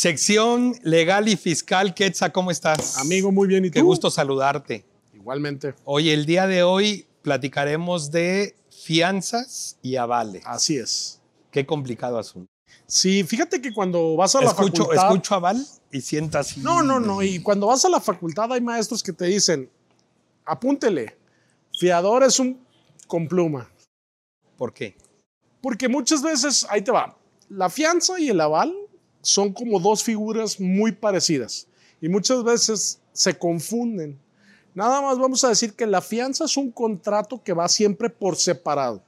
[0.00, 1.92] Sección legal y fiscal.
[1.92, 2.96] Quetza, ¿cómo estás?
[2.96, 3.66] Amigo, muy bien.
[3.66, 3.84] ¿Y Qué tú?
[3.84, 4.82] gusto saludarte.
[5.12, 5.74] Igualmente.
[5.84, 10.42] Oye, el día de hoy platicaremos de fianzas y avales.
[10.46, 11.20] Así es.
[11.50, 12.50] Qué complicado asunto.
[12.86, 15.04] Sí, fíjate que cuando vas a la Escucho, facultad...
[15.04, 16.60] escucho aval y siento así.
[16.60, 17.22] No, no, no.
[17.22, 19.68] Y cuando vas a la facultad hay maestros que te dicen,
[20.46, 21.18] apúntele,
[21.78, 22.58] fiador es un
[23.06, 23.70] con pluma.
[24.56, 24.96] ¿Por qué?
[25.60, 27.18] Porque muchas veces, ahí te va,
[27.50, 28.74] la fianza y el aval
[29.22, 31.66] son como dos figuras muy parecidas
[32.00, 34.18] y muchas veces se confunden.
[34.74, 38.36] Nada más vamos a decir que la fianza es un contrato que va siempre por
[38.36, 39.02] separado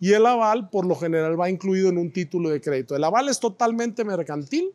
[0.00, 2.94] y el aval por lo general va incluido en un título de crédito.
[2.94, 4.72] El aval es totalmente mercantil,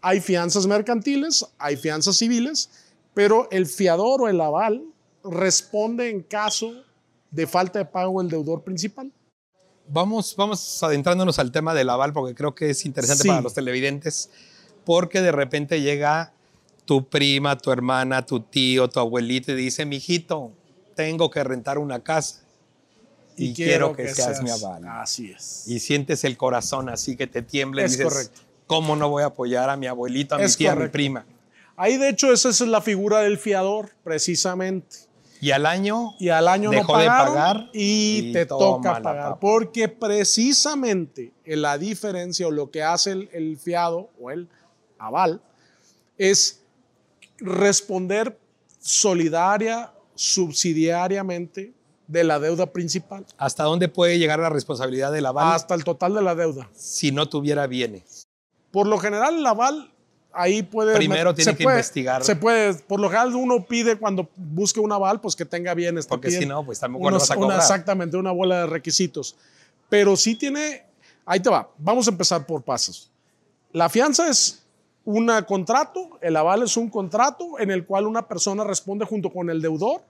[0.00, 2.70] hay fianzas mercantiles, hay fianzas civiles,
[3.12, 4.84] pero el fiador o el aval
[5.24, 6.72] responde en caso
[7.30, 9.12] de falta de pago del deudor principal.
[9.88, 13.28] Vamos, vamos adentrándonos al tema del aval porque creo que es interesante Sí.
[13.28, 14.30] para los televidentes,
[14.84, 16.32] porque de repente llega
[16.84, 20.52] tu prima, tu hermana, tu tío, tu abuelito y dice, mijito,
[20.94, 22.42] tengo que rentar una casa
[23.36, 24.82] y, quiero, que, seas, mi aval.
[24.88, 25.64] Así es.
[25.68, 28.40] Y sientes el corazón así que te tiembla y Es dices, correcto.
[28.66, 30.92] ¿cómo no voy a apoyar a mi abuelito, a mi Es tía, a mi correcto.
[30.92, 31.26] prima?
[31.76, 34.96] Ahí, de hecho, esa es la figura del fiador, precisamente.
[35.46, 39.00] Y al año Y al año Dejó no de pagaron pagar y, y te toca
[39.00, 39.38] pagar.
[39.38, 44.48] Porque precisamente la diferencia o lo que hace el, el fiado o el
[44.98, 45.40] aval
[46.18, 46.64] es
[47.38, 48.36] responder
[48.80, 51.74] solidaria, subsidiariamente
[52.08, 56.14] de la deuda principal ¿hasta dónde puede llegar la responsabilidad del aval hasta el total
[56.14, 56.68] de la deuda.
[56.74, 58.26] si no tuviera bienes?
[58.72, 59.94] Por lo general, el aval
[60.36, 60.94] ahí puede.
[60.96, 62.22] Primero tiene que puede- investigar.
[62.24, 66.06] Se puede, por lo general, uno pide cuando busque un aval, pues que tenga bienes.
[66.06, 67.60] te Porque si no, pues tampoco unos- vas a una- cobrar.
[67.60, 69.36] exactamente, una bola de requisitos.
[69.88, 70.84] Pero sí tiene.
[71.24, 71.68] Ahí te va.
[71.78, 73.10] Vamos a empezar por pasos.
[73.72, 74.62] La fianza es
[75.04, 79.50] un contrato, el aval es un contrato en el cual una persona responde junto con
[79.50, 80.02] el deudor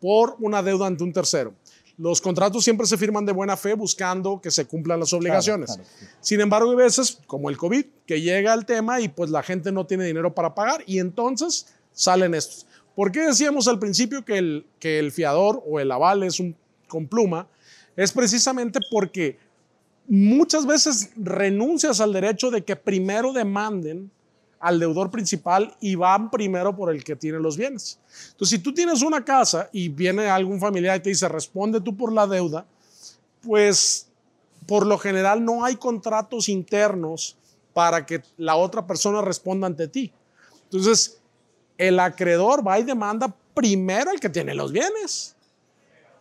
[0.00, 1.54] por una deuda ante un tercero.
[1.98, 5.74] Los contratos siempre se firman de buena fe buscando que se cumplan las obligaciones.
[5.74, 5.90] claro.
[6.20, 9.72] Sin embargo, hay veces, como el COVID, que llega el tema y pues la gente
[9.72, 12.66] no tiene dinero para pagar y entonces salen estos.
[12.94, 16.56] ¿Por qué decíamos al principio que el, que el fiador o el aval es un
[16.86, 17.48] con pluma?
[17.96, 19.38] Es precisamente porque
[20.06, 24.10] muchas veces renuncias al derecho de que primero demanden
[24.60, 27.98] al deudor principal y van primero por el que tiene los bienes.
[28.30, 31.96] Entonces, si tú tienes una casa y viene algún familiar y te dice, responde tú
[31.96, 32.66] por la deuda,
[33.42, 34.08] pues
[34.66, 37.36] por lo general no hay contratos internos
[37.72, 40.12] para que la otra persona responda ante ti.
[40.64, 41.20] Entonces,
[41.78, 45.34] el acreedor va y demanda primero al que tiene los bienes.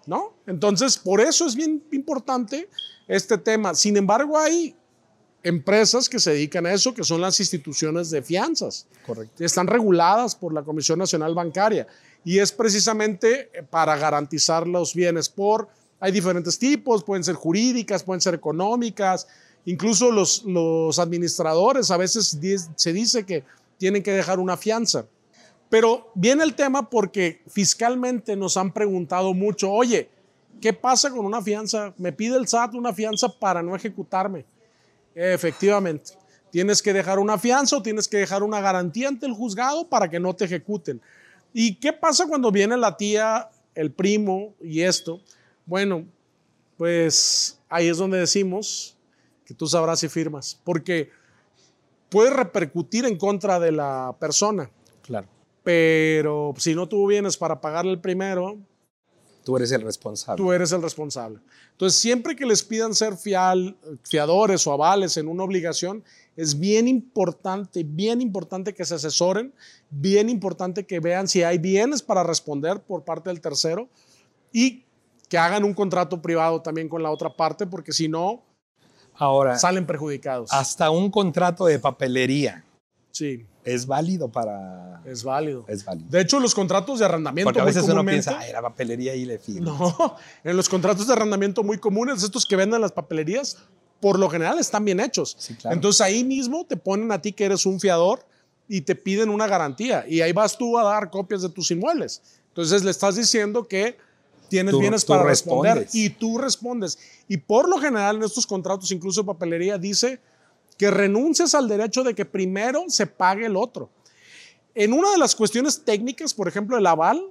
[0.05, 0.33] ¿No?
[0.45, 2.69] Entonces, por eso es bien importante
[3.07, 3.73] este tema.
[3.73, 4.75] Sin embargo, hay
[5.45, 8.87] empresas que se dedican a eso, que son las instituciones de fianzas.
[9.05, 9.45] Correcto.
[9.45, 11.85] Están reguladas por la Comisión Nacional Bancaria
[12.23, 18.21] y es precisamente para garantizar los bienes por, hay diferentes tipos, pueden ser jurídicas, pueden
[18.21, 19.27] ser económicas,
[19.65, 22.39] incluso los, los administradores a veces
[22.75, 23.43] se dice que
[23.77, 25.05] tienen que dejar una fianza.
[25.69, 30.09] Pero viene el tema porque fiscalmente nos han preguntado mucho, oye,
[30.59, 31.93] ¿qué pasa con una fianza?
[31.97, 34.45] Me pide el SAT una fianza para no ejecutarme.
[35.15, 36.11] Efectivamente,
[36.51, 40.09] tienes que dejar una fianza o tienes que dejar una garantía ante el juzgado para
[40.09, 41.01] que no te ejecuten.
[41.53, 45.21] ¿Y qué pasa cuando viene la tía, el primo y esto?
[45.65, 46.05] Bueno,
[46.77, 48.97] pues ahí es donde decimos
[49.45, 51.09] que tú sabrás si firmas, porque
[52.09, 54.69] puede repercutir en contra de la persona.
[55.01, 55.27] Claro.
[55.63, 58.57] Pero si no tú vienes para pagarle el primero,
[59.45, 60.43] Tú eres el responsable.
[60.43, 61.39] tú eres el responsable.
[61.71, 66.03] Entonces, siempre que les pidan ser fial, fiadores o avales en una obligación,
[66.35, 69.53] es bien importante, bien importante que se asesoren,
[69.91, 73.87] bien importante que vean si hay bienes para responder por parte del tercero
[74.51, 74.83] y
[75.29, 78.43] que hagan un contrato privado también con la otra parte, porque si no,
[79.13, 80.51] Ahora, salen perjudicados.
[80.51, 82.65] hasta un contrato de papelería
[83.11, 85.01] Sí, es válido para...
[85.05, 85.65] es válido.
[85.67, 86.07] Es válido.
[86.09, 89.15] De hecho, los contratos de arrendamiento Porque a muy veces uno piensa, ay, la papelería
[89.15, 89.95] y le firmo.
[89.99, 93.57] No, en los contratos de arrendamiento muy comunes, estos que venden las papelerías,
[93.99, 95.35] por lo general están bien hechos.
[95.39, 95.75] Sí, claro.
[95.75, 98.23] Entonces ahí mismo te ponen a ti que eres un fiador
[98.67, 102.21] y te piden una garantía y ahí vas tú a dar copias de tus inmuebles.
[102.49, 103.97] Entonces le estás diciendo que
[104.47, 106.99] tienes Tú- bienes tú para responder y tú respondes.
[107.27, 110.19] Y por lo general en estos contratos, incluso de papelería, dice
[110.77, 113.89] que renuncias al derecho de que primero se pague el otro.
[114.73, 117.21] En una de las cuestiones técnicas, por ejemplo, el aval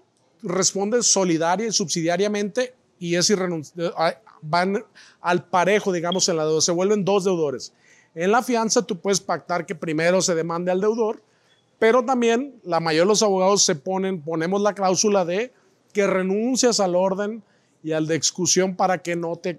[0.43, 3.93] responde solidaria y subsidiariamente y es irrenunciable.
[4.41, 4.85] Van
[5.21, 6.61] al parejo, digamos, en la deuda.
[6.61, 7.73] Se vuelven dos deudores.
[8.15, 11.23] En la fianza tú puedes pactar que primero se demande al deudor,
[11.79, 15.53] pero también la mayoría de los abogados se ponen, ponemos la cláusula de
[15.93, 17.43] que renuncias al orden
[17.83, 19.59] y al de exclusión para que no te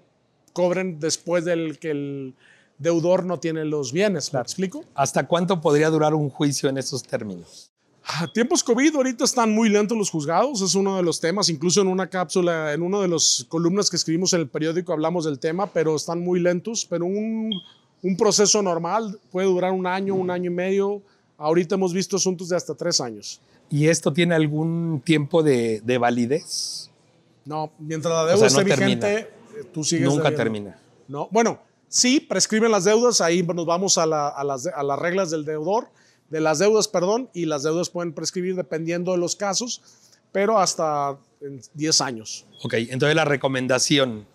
[0.52, 2.34] cobren después del que el
[2.78, 4.32] deudor no tiene los bienes.
[4.32, 4.84] ¿Me explico?
[4.94, 7.70] ¿Hasta cuánto podría durar un juicio en esos términos?
[8.08, 11.80] A tiempos COVID ahorita están muy lentos los juzgados, es uno de los temas, incluso
[11.80, 15.40] en una cápsula, en una de las columnas que escribimos en el periódico hablamos del
[15.40, 17.50] tema, pero están muy lentos, pero un,
[18.02, 21.02] un proceso normal puede durar un año, un año y medio,
[21.36, 23.40] ahorita hemos visto asuntos de hasta tres años.
[23.70, 26.88] ¿Y esto tiene algún tiempo de, de validez?
[27.44, 29.06] No, mientras la O deuda sea, no esté termina.
[29.08, 29.30] vigente,
[29.74, 30.36] tú sigues Nunca debiendo.
[30.44, 30.78] termina.
[31.08, 31.58] No, bueno,
[31.88, 35.44] sí, prescriben las deudas, ahí nos vamos a, la- a las, a las reglas del
[35.44, 35.88] deudor,
[36.30, 39.82] de las deudas, perdón, y las deudas pueden prescribir dependiendo de los casos,
[40.32, 42.46] pero hasta en 10 años.
[42.64, 44.26] Ok, entonces la recomendación,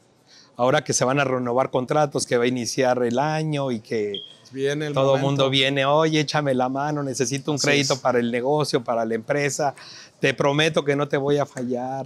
[0.55, 4.13] ahora que se van a renovar contratos, que va a iniciar el año y que
[4.53, 7.99] Viene el todo el mundo viene, oye, échame la mano, necesito un Así crédito es.
[7.99, 9.73] para el negocio, para la empresa,
[10.19, 12.05] te prometo que no te voy a fallar,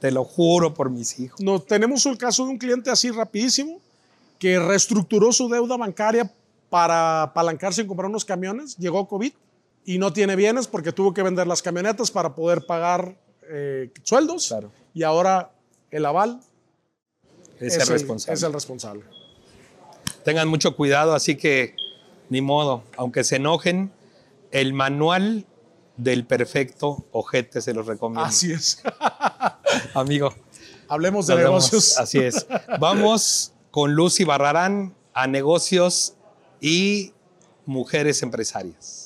[0.00, 1.38] te lo juro por mis hijos.
[1.40, 3.80] No, tenemos el caso de un cliente así rapidísimo
[4.44, 6.30] que reestructuró su deuda bancaria
[6.68, 9.32] para apalancarse en comprar unos camiones, llegó COVID
[9.86, 13.16] y no tiene bienes porque tuvo que vender las camionetas para poder pagar
[13.50, 14.70] eh, sueldos Claro.
[14.92, 15.50] y ahora
[15.90, 16.40] el aval
[17.58, 18.34] Es, el responsable.
[18.34, 19.02] es el responsable.
[20.26, 21.74] Tengan mucho cuidado, así que
[22.28, 23.92] ni modo, aunque se enojen,
[24.50, 25.46] el manual
[25.96, 28.26] del perfecto ojete se los recomiendo.
[28.26, 28.82] Así es.
[29.94, 30.34] Amigo.
[30.86, 31.72] Hablemos de vemos.
[31.72, 31.96] negocios.
[31.96, 32.46] Así es.
[32.78, 36.14] Vamos con Lucy Barrarán a negocios
[36.60, 37.12] y
[37.66, 39.03] mujeres empresarias.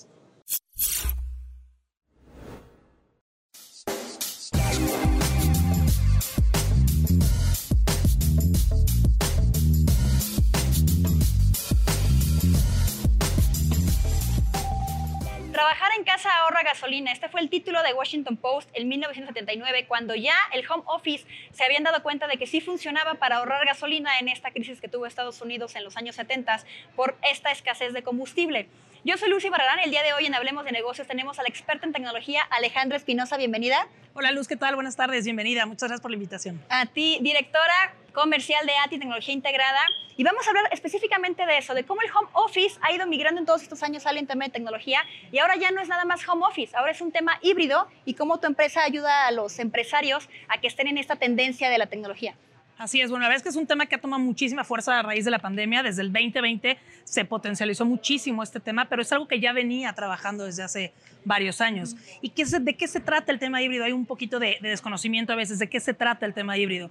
[15.99, 17.11] En casa ahorra gasolina.
[17.11, 21.64] Este fue el título de Washington Post en 1979, cuando ya el home office se
[21.64, 25.07] habían dado cuenta de que sí funcionaba para ahorrar gasolina en esta crisis que tuvo
[25.07, 28.68] Estados Unidos en los años 70 por esta escasez de combustible.
[29.05, 29.78] Yo soy Lucy Barrarán.
[29.78, 32.96] El día de hoy en Hablemos de Negocios tenemos a la experta en tecnología Alejandra
[32.96, 33.36] Espinosa.
[33.36, 33.86] Bienvenida.
[34.14, 34.74] Hola Luz, ¿qué tal?
[34.74, 35.66] Buenas tardes, bienvenida.
[35.66, 36.61] Muchas gracias por la invitación.
[36.68, 39.78] A ti, directora comercial de ATI Tecnología Integrada.
[40.16, 43.38] Y vamos a hablar específicamente de eso, de cómo el home office ha ido migrando
[43.38, 46.28] en todos estos años al tema de tecnología y ahora ya no es nada más
[46.28, 50.28] home office, ahora es un tema híbrido y cómo tu empresa ayuda a los empresarios
[50.49, 52.34] a que estén en esta tendencia de la tecnología.
[52.79, 55.01] Así es, bueno, la verdad es que es un tema que ha tomado muchísima fuerza
[55.01, 55.83] a raíz de la pandemia.
[55.83, 60.45] Desde el 2020 se potencializó muchísimo este tema, pero es algo que ya venía trabajando
[60.45, 60.93] desde hace
[61.24, 61.97] varios años.
[62.22, 63.85] ¿Y qué de qué se trata el tema híbrido?
[63.85, 66.89] Hay un poquito de, desconocimiento a veces de qué se trata el tema híbrido.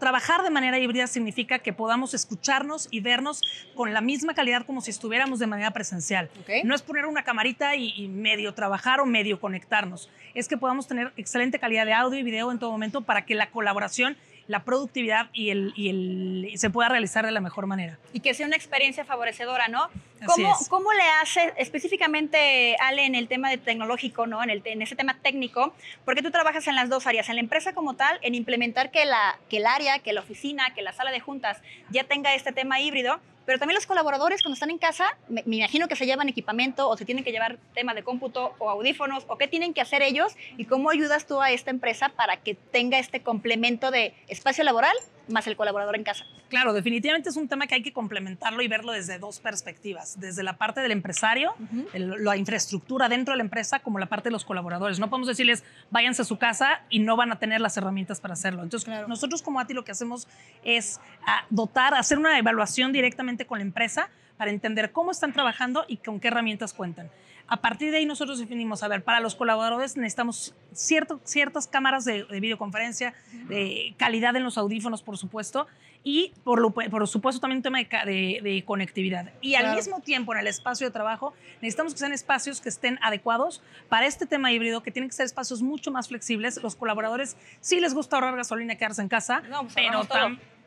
[0.00, 3.42] Trabajar de manera híbrida significa que podamos escucharnos y vernos
[3.74, 6.30] con la misma calidad como si estuviéramos de manera presencial.
[6.64, 10.08] No es poner una camarita y, y medio trabajar o medio conectarnos.
[10.34, 13.34] Es que podamos tener excelente calidad de audio y video en todo momento para que
[13.34, 14.16] la colaboración
[14.48, 17.98] la productividad y, el, y el, se pueda realizar de la mejor manera.
[18.12, 19.88] Y que sea una experiencia favorecedora, ¿no?
[20.24, 24.42] ¿Cómo, ¿Cómo, le hace específicamente, Ale, en el tema de tecnológico, ¿no?
[24.42, 25.74] en, el, en ese tema técnico?
[26.04, 29.04] Porque tú trabajas en las dos áreas, en la empresa como tal, en implementar que,
[29.04, 31.58] la, que el área, que la oficina, que la sala de juntas
[31.90, 35.88] ya tenga este tema híbrido, pero también los colaboradores cuando están en casa, me, imagino
[35.88, 39.38] que se llevan equipamiento o se tienen que llevar tema de cómputo o audífonos o
[39.38, 42.98] qué tienen que hacer ellos y cómo ayudas tú a esta empresa para que tenga
[42.98, 44.96] este complemento de espacio laboral
[45.28, 46.24] más el colaborador en casa.
[46.48, 50.42] Claro, definitivamente es un tema que hay que complementarlo y verlo desde dos perspectivas, desde
[50.42, 51.54] la parte del empresario,
[51.94, 54.98] la infraestructura dentro de la empresa, como la parte de los colaboradores.
[54.98, 58.34] No podemos decirles, váyanse a su casa y no van a tener las herramientas para
[58.34, 58.62] hacerlo.
[58.62, 60.28] Entonces, nosotros como ATI lo que hacemos
[60.64, 65.84] es ah, dotar, hacer una evaluación directamente con la empresa para entender cómo están trabajando
[65.88, 67.10] y con qué herramientas cuentan.
[67.48, 72.04] A partir de ahí nosotros definimos, a ver, para los colaboradores necesitamos cierto, ciertas cámaras
[72.04, 73.14] de, videoconferencia,
[73.48, 75.66] de calidad en los audífonos, por supuesto,
[76.02, 79.32] y por, por supuesto también un tema de, conectividad.
[79.40, 82.98] Y al mismo tiempo en el espacio de trabajo necesitamos que sean espacios que estén
[83.02, 86.62] adecuados para este tema híbrido, que tienen que ser espacios mucho más flexibles.
[86.62, 90.06] Los colaboradores sí les gusta ahorrar gasolina y quedarse en casa, pues, pero,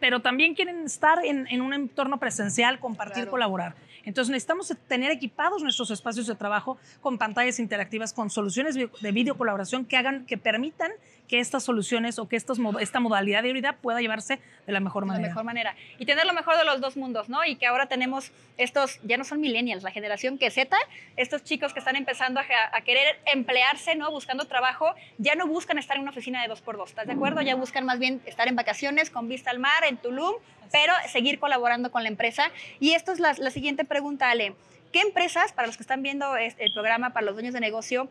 [0.02, 3.76] pero también quieren estar en, en, un entorno presencial, compartir, colaborar.
[4.10, 9.38] Entonces necesitamos tener equipados nuestros espacios de trabajo con pantallas interactivas, con soluciones de video
[9.38, 10.91] colaboración que hagan, que permitan
[11.30, 15.06] que estas soluciones o que estos, esta modalidad de híbrida pueda llevarse de la mejor
[15.06, 15.22] manera.
[15.22, 15.76] De la mejor manera.
[16.00, 17.46] Y tener lo mejor de los dos mundos, ¿no?
[17.46, 20.76] Y que ahora tenemos estos, ya no son millennials, la generación que Z,
[21.16, 24.10] estos chicos que están empezando a, querer emplearse, ¿no?
[24.10, 27.14] Buscando trabajo, ya no buscan estar en una oficina de dos por dos, ¿estás de
[27.14, 27.42] acuerdo?
[27.42, 30.34] Ya buscan más bien estar en vacaciones con vista al mar, en Tulum,
[30.72, 32.50] pero seguir colaborando con la empresa.
[32.80, 34.56] Y esto es la, la siguiente pregunta, Ale.
[34.92, 38.10] ¿Qué empresas, para los que están viendo este, el programa, para los dueños de negocio,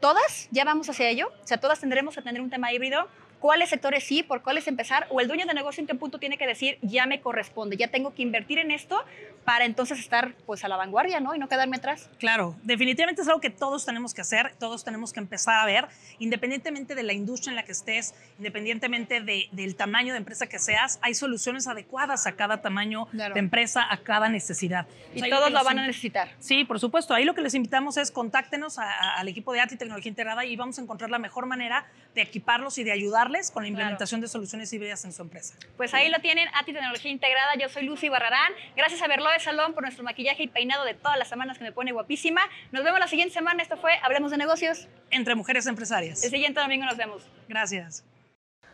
[0.00, 3.08] todas ya vamos hacia ello, o sea, todas tendremos que tener un tema híbrido
[3.40, 6.38] cuáles sectores sí, por cuáles empezar, o el dueño de negocio en qué punto tiene
[6.38, 9.04] que decir, ya me corresponde, ya tengo que invertir en esto
[9.44, 11.34] para entonces estar pues a la vanguardia, ¿no?
[11.34, 12.10] Y no quedarme atrás.
[12.18, 15.86] Claro, definitivamente es algo que todos tenemos que hacer, todos tenemos que empezar a ver,
[16.18, 20.98] independientemente de la industria en la que estés, independientemente del tamaño de empresa que seas,
[21.02, 24.86] hay soluciones adecuadas a cada tamaño de empresa, a cada necesidad.
[25.14, 26.28] Y todos lo van a necesitar.
[26.38, 27.14] Sí, por supuesto.
[27.14, 30.78] Ahí lo que les invitamos es contáctenos al equipo de ATI Tecnología Integrada y vamos
[30.78, 34.72] a encontrar la mejor manera de equiparlos y de ayudar con la implementación de soluciones
[34.72, 35.54] híbridas en su empresa.
[35.76, 37.54] Pues ahí lo tienen, ATI Tecnología Integrada.
[37.58, 38.52] Yo soy Lucy Barrarán.
[38.74, 41.64] Gracias a Verlo de Salón por nuestro maquillaje y peinado de todas las semanas que
[41.64, 42.42] me pone guapísima.
[42.72, 43.62] Nos vemos la siguiente semana.
[43.62, 44.88] Esto fue Hablemos de Negocios.
[45.10, 46.24] Entre mujeres empresarias.
[46.24, 47.22] El siguiente domingo nos vemos.
[47.48, 48.04] Gracias.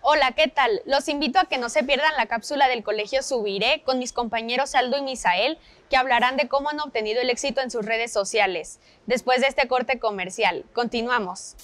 [0.07, 0.83] Hola, ¿qué tal?
[0.85, 4.75] Los invito a que no se pierdan la cápsula del Colegio Subiré con mis compañeros
[4.75, 8.81] Aldo y Misael, que hablarán de cómo han obtenido el éxito en sus redes sociales.
[9.07, 11.57] Después de este corte comercial, continuamos.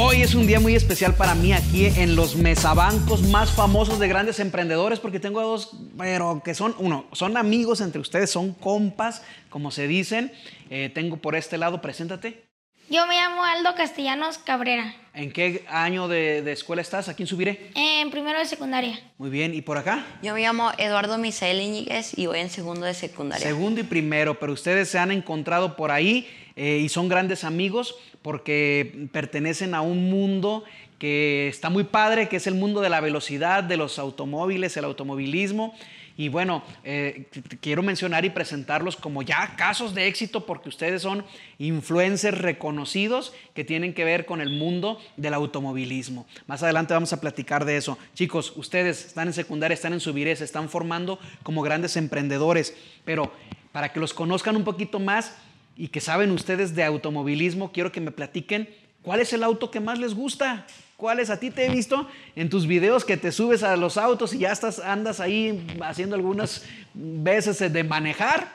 [0.00, 4.06] Hoy es un día muy especial para mí aquí en los mesabancos más famosos de
[4.06, 9.22] grandes emprendedores porque tengo dos, pero que son, uno, son amigos entre ustedes, son compas,
[9.50, 10.30] como se dicen.
[10.70, 12.47] Eh, tengo por este lado, preséntate.
[12.90, 14.94] Yo me llamo Aldo Castellanos Cabrera.
[15.12, 17.10] ¿En qué año de, escuela estás?
[17.10, 17.70] ¿A quién subiré?
[17.74, 18.98] En primero de secundaria.
[19.18, 20.06] Muy bien, ¿y por acá?
[20.22, 23.46] Yo me llamo Eduardo Misael Iñiguez y voy en segundo de secundaria.
[23.46, 26.26] Segundo y primero, pero ustedes se han encontrado por ahí
[26.56, 30.64] eh, y son grandes amigos porque pertenecen a un mundo
[30.98, 34.84] que está muy padre, que es el mundo de la velocidad, de los automóviles, el
[34.86, 35.74] automovilismo.
[36.18, 37.28] Y bueno, eh,
[37.60, 41.24] quiero mencionar y presentarlos como ya casos de éxito porque ustedes son
[41.58, 46.26] influencers reconocidos que tienen que ver con el mundo del automovilismo.
[46.48, 47.96] Más adelante vamos a platicar de eso.
[48.14, 53.32] Chicos, ustedes están en secundaria, están en subirés, se están formando como grandes emprendedores, pero
[53.70, 55.36] para que los conozcan un poquito más,
[55.76, 58.68] y que saben ustedes de automovilismo, quiero que me platiquen
[59.08, 60.66] cuál es el auto que más les gusta.
[60.98, 61.30] ¿Cuál es?
[61.30, 62.06] A ti te he visto
[62.36, 66.14] en tus videos que te subes a los autos y ya estás, andas ahí haciendo
[66.14, 68.52] algunas veces de manejar.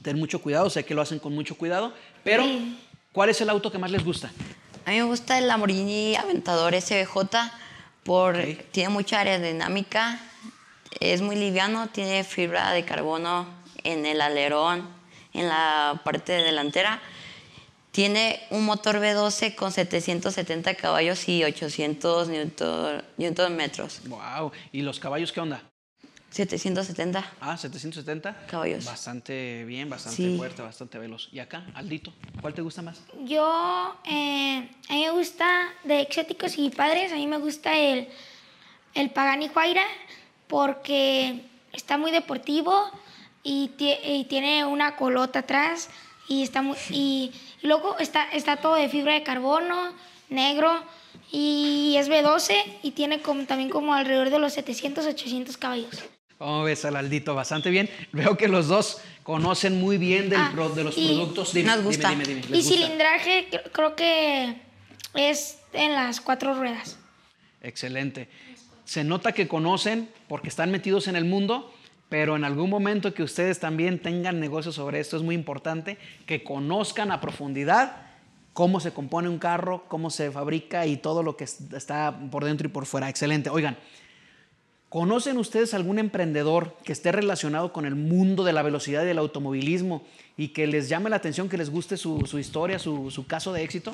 [0.00, 2.46] Ten mucho cuidado, sé que lo hacen con mucho cuidado, pero
[3.12, 4.32] ¿cuál es el auto que más les gusta?
[4.86, 7.18] A mí me gusta el Lamborghini Aventador SVJ
[8.04, 8.38] por
[8.70, 10.18] tiene mucha aerodinámica,
[10.98, 13.46] es muy liviano, tiene fibra de carbono
[13.82, 14.88] en el alerón,
[15.34, 17.02] en la parte delantera.
[17.98, 24.00] Tiene un motor V12 con 770 caballos y 800 newton, newton metros.
[24.08, 24.50] Wow.
[24.72, 25.62] ¿Y los caballos qué onda?
[26.30, 28.84] 770 Ah, 770 caballos.
[28.84, 30.36] Bastante bien, bastante Sí.
[30.36, 31.28] fuerte, bastante veloz.
[31.30, 32.12] ¿Y acá, Aldito?
[32.40, 32.98] ¿Cuál te gusta más?
[33.26, 35.46] Yo, eh, a mí me gusta
[35.84, 38.08] de exóticos y padres, a mí me gusta el,
[38.94, 39.84] el Pagani Huayra
[40.48, 42.90] porque está muy deportivo
[43.44, 45.90] y, tie- y tiene una colota atrás
[46.26, 47.32] y, está muy, y
[47.64, 49.92] luego está, está todo de fibra de carbono,
[50.28, 50.72] negro
[51.32, 56.02] y es B12 y tiene como, también como alrededor de los 700, 800 caballos.
[56.38, 57.34] ¿Cómo ves al Aldito?
[57.34, 57.88] Bastante bien.
[58.12, 61.52] Veo que los dos conocen muy bien del Ah, pro- de los y- productos.
[61.54, 62.10] Dime, Nos dime, gusta.
[62.10, 64.56] dime, dime, Y cilindraje cre- creo que
[65.14, 66.98] es en las cuatro ruedas.
[67.62, 68.28] Excelente.
[68.84, 71.73] Se nota que conocen porque están metidos en el mundo,
[72.14, 76.44] pero en algún momento que ustedes también tengan negocios sobre esto es muy importante que
[76.44, 77.96] conozcan a profundidad
[78.52, 82.44] cómo se compone un carro, cómo se fabrica y todo lo que es- está por
[82.44, 83.08] dentro y por fuera.
[83.08, 83.50] Excelente.
[83.50, 83.76] Oigan,
[84.90, 89.18] ¿conocen ustedes algún emprendedor que esté relacionado con el mundo de la velocidad y del
[89.18, 90.04] automovilismo
[90.36, 93.52] y que les llame la atención, que les guste su, su historia, su, su caso
[93.52, 93.92] de éxito?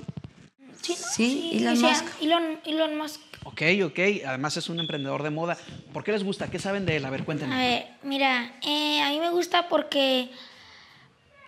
[0.82, 2.04] Sí, Elon Musk.
[2.20, 3.20] Elon, Elon Musk.
[3.60, 3.98] Ok, ok.
[4.26, 5.58] Además es un emprendedor de moda.
[5.92, 6.50] ¿Por qué les gusta?
[6.50, 7.04] ¿Qué saben de él?
[7.04, 7.54] A ver, cuéntenme.
[7.54, 10.30] A ver, mira, eh, a mí me gusta porque...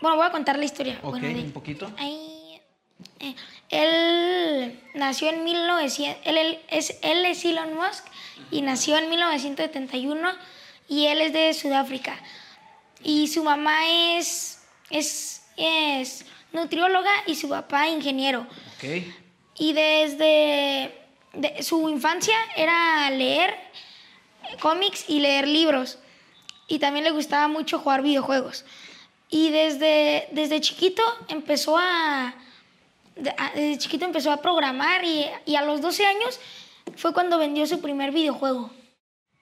[0.03, 0.99] Bueno, voy a contar la historia.
[1.03, 1.91] Ok, Bueno, de- un poquito.
[1.97, 2.61] ahí,
[3.21, 3.35] eh,
[3.71, 6.19] él nació en 1900...
[6.27, 8.05] Él, él es, él es Elon Musk
[8.51, 10.29] y nació en 1971
[10.89, 12.19] y él es de Sudáfrica.
[13.03, 13.89] Y su mamá
[14.19, 14.61] es,
[14.91, 18.41] es, es nutrióloga y su papá ingeniero.
[18.77, 19.03] Ok.
[19.59, 20.93] Y desde
[21.35, 23.55] de- su infancia era leer
[24.61, 25.99] cómics y leer libros.
[26.69, 28.65] Y también le gustaba mucho jugar videojuegos.
[29.29, 32.35] Y desde, desde chiquito empezó a-
[33.55, 36.39] desde chiquito empezó a programar y, y a los 12 años
[36.97, 38.71] fue cuando vendió su primer videojuego.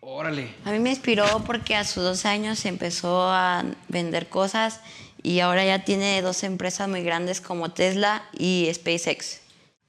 [0.01, 0.55] Órale.
[0.64, 4.80] A mí me inspiró porque a sus 12 años empezó a vender cosas
[5.22, 9.39] y ahora ya tiene dos empresas muy grandes como Tesla y SpaceX.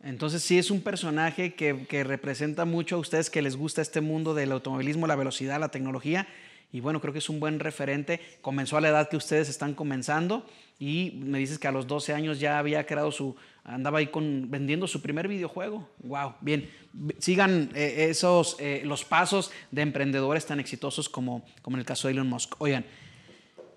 [0.04, 4.34] Entonces sí es un personaje que, representa mucho a ustedes que les gusta este mundo
[4.34, 6.28] del automovilismo, la velocidad, la tecnología.
[6.74, 8.20] Y bueno, creo que es un buen referente.
[8.42, 10.46] Comenzó a la edad que ustedes están comenzando
[10.80, 14.50] y me dices que a los 12 años ya había creado su, andaba ahí con,
[14.50, 15.88] vendiendo su primer videojuego.
[16.00, 16.70] Wow, bien.
[17.20, 22.08] Sigan eh, esos, eh, los pasos de emprendedores tan exitosos como, como en el caso
[22.08, 22.56] de Elon Musk.
[22.60, 22.86] Oigan,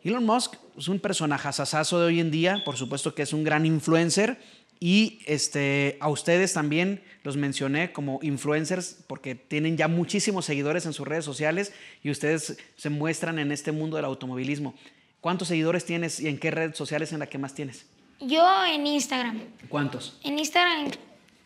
[0.05, 3.66] Elon Musk es un personaje de hoy en día, por supuesto que es un gran
[3.66, 4.39] influencer
[4.81, 10.93] y este, a ustedes también los mencioné como influencers porque tienen ya muchísimos seguidores en
[10.93, 11.72] sus redes sociales
[12.03, 14.75] y ustedes se muestran en este mundo del automovilismo.
[15.20, 17.87] ¿Cuántos seguidores tienes y en qué redes sociales en la que más tienes?
[18.20, 19.41] Yo en Instagram.
[19.68, 20.18] ¿Cuántos?
[20.22, 20.91] En Instagram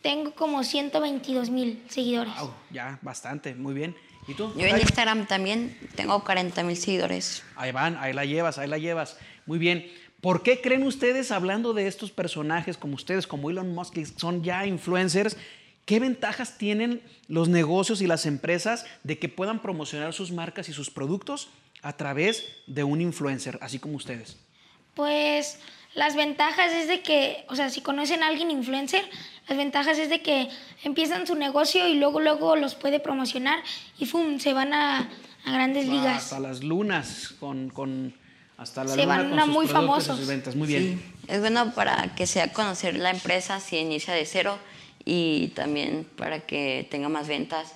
[0.01, 2.33] tengo como 122 mil seguidores.
[2.39, 3.95] Wow, ya bastante, muy bien.
[4.27, 4.53] ¿Y tú?
[4.55, 7.43] Yo en Ay, Instagram también tengo 40 mil seguidores.
[7.55, 9.17] Ahí van, ahí la llevas, ahí la llevas.
[9.45, 9.89] Muy bien.
[10.21, 14.43] ¿Por qué creen ustedes, hablando de estos personajes como ustedes, como Elon Musk, que son
[14.43, 15.37] ya influencers,
[15.85, 20.73] qué ventajas tienen los negocios y las empresas de que puedan promocionar sus marcas y
[20.73, 21.49] sus productos
[21.81, 24.37] a través de un influencer, así como ustedes?
[24.93, 25.59] Pues
[25.95, 29.03] las ventajas es de que, o sea, si conocen a alguien influencer,
[29.47, 30.49] las ventajas es de que
[30.83, 33.59] empiezan su negocio y luego, luego los puede promocionar
[33.97, 34.37] y ¡fum!
[34.39, 35.09] se van a,
[35.45, 36.23] a grandes ligas.
[36.25, 38.13] Hasta las lunas, con, con
[38.59, 40.17] hasta la Se luna van con a sus muy famosos.
[40.17, 40.55] sus ventas.
[40.55, 40.83] Muy bien.
[40.83, 44.57] Sí, es bueno para que sea conocer la empresa si inicia de cero
[45.05, 47.73] y también para que tenga más ventas.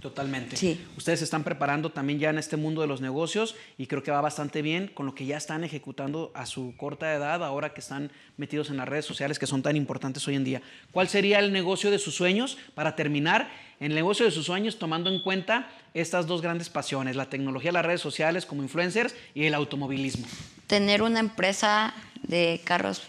[0.00, 0.56] Totalmente.
[0.56, 0.80] Sí.
[0.96, 4.10] Ustedes se están preparando también ya en este mundo de los negocios y creo que
[4.10, 7.80] va bastante bien con lo que ya están ejecutando a su corta edad, ahora que
[7.80, 10.62] están metidos en las redes sociales que son tan importantes hoy en día.
[10.90, 13.50] ¿Cuál sería el negocio de sus sueños para terminar?
[13.78, 17.72] En el negocio de sus sueños tomando en cuenta estas dos grandes pasiones, la tecnología,
[17.72, 20.26] las redes sociales como influencers y el automovilismo.
[20.66, 23.02] Tener una empresa de carros,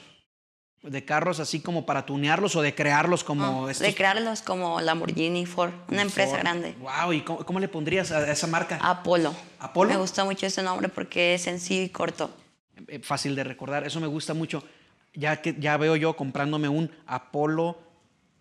[0.84, 3.86] De carros así como para tunearlos o de crearlos como estos.
[3.86, 6.40] de crearlos como Lamborghini, Ford, una empresa Ford.
[6.42, 6.76] grande.
[6.80, 8.80] Wow, ¿y cómo, cómo le pondrías a esa marca?
[8.82, 9.36] Apolo.
[9.60, 9.92] ¿Apolo?
[9.92, 12.32] Me gusta mucho ese nombre porque es sencillo y corto.
[12.88, 14.64] Eh, fácil de recordar, eso me gusta mucho.
[15.14, 17.78] ya, que, ya veo yo comprándome un Apolo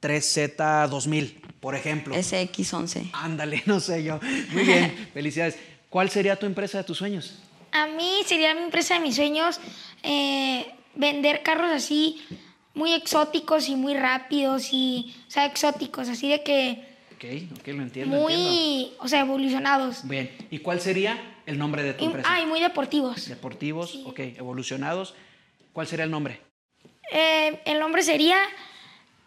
[0.00, 2.14] 3Z 2000, por ejemplo.
[2.14, 3.10] SX11.
[3.12, 4.18] Ándale, no sé yo.
[4.52, 5.58] Muy bien, felicidades.
[5.90, 7.38] ¿Cuál sería tu empresa de tus sueños?
[7.72, 9.60] A mí sería mi empresa de mis sueños
[10.02, 12.22] eh, vender carros así
[12.74, 17.24] muy exóticos y muy rápidos y, o sea, exóticos, así de que Ok,
[17.60, 18.16] ok, lo entiendo.
[18.16, 18.96] muy, entiendo.
[19.04, 20.08] o sea, evolucionados.
[20.08, 22.28] Bien, ¿y cuál sería el nombre de tu Y, empresa?
[22.32, 23.28] ah, y muy deportivos.
[23.28, 25.14] Deportivos, ok, evolucionados.
[25.74, 26.40] ¿Cuál sería el nombre?
[27.12, 28.38] Eh, el nombre sería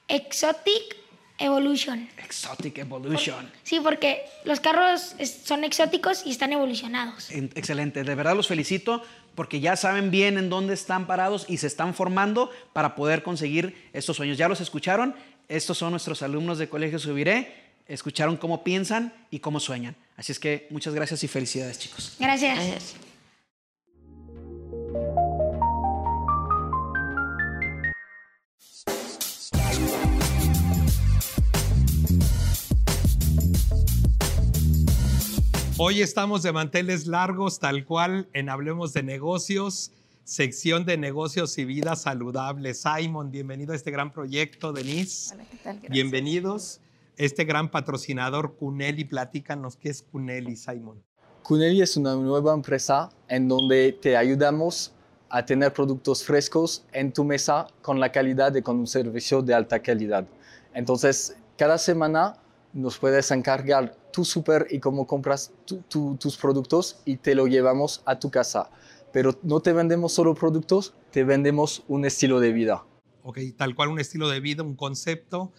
[0.07, 0.95] Exotic
[1.37, 2.09] Evolution.
[2.23, 3.51] Exotic Evolution.
[3.63, 7.31] Sí, porque los carros son exóticos y están evolucionados.
[7.31, 9.03] En- Excelente, de verdad los felicito
[9.35, 13.89] porque ya saben bien en dónde están parados y se están formando para poder conseguir
[13.93, 14.37] estos sueños.
[14.37, 15.15] ¿Ya los escucharon?
[15.47, 17.63] Estos son nuestros alumnos de Colegio Subiré.
[17.87, 19.95] Escucharon cómo piensan y cómo sueñan.
[20.15, 22.15] Así es que muchas gracias y felicidades, chicos.
[22.19, 22.95] Gracias.
[35.77, 39.91] Hoy estamos de manteles largos, tal cual en Hablemos de Negocios,
[40.23, 42.75] sección de negocios y vida saludable.
[42.75, 44.71] Simon, bienvenido a este gran proyecto.
[44.71, 45.35] Denise,
[45.89, 46.79] bienvenidos.
[47.17, 51.01] Este gran patrocinador, Cunelli, platícanos qué es Cunelli, Simon.
[51.41, 54.93] Cunelli es una nueva empresa en donde te ayudamos
[55.27, 59.55] a tener productos frescos en tu mesa con la calidad y con un servicio de
[59.55, 60.27] alta calidad.
[60.75, 62.37] Entonces, cada semana
[62.73, 67.47] nos puedes encargar tu súper y cómo compras tu- tu- tus productos y te lo
[67.47, 68.69] llevamos a tu casa.
[69.11, 72.83] Pero no te vendemos solo productos, te vendemos un estilo de vida.
[73.23, 75.51] Ok, tal cual un estilo de vida, un concepto,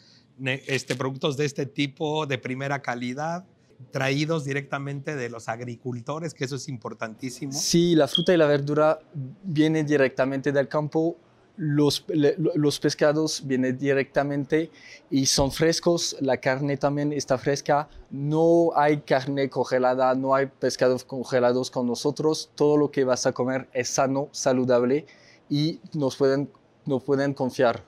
[0.45, 3.45] este, productos de este tipo de primera calidad,
[3.91, 7.53] traídos directamente de los agricultores, que eso es importantísimo.
[7.53, 8.99] Sí, la fruta y la verdura
[9.45, 11.17] viene directamente del campo,
[11.57, 14.71] los, los pescados vienen directamente
[15.11, 21.05] y son frescos, la carne también está fresca, no hay carne congelada, no hay pescados
[21.05, 25.07] congelados con nosotros, todo lo que vas a comer es sano, saludable
[25.49, 26.51] y nos pueden,
[26.87, 27.85] nos pueden confiar.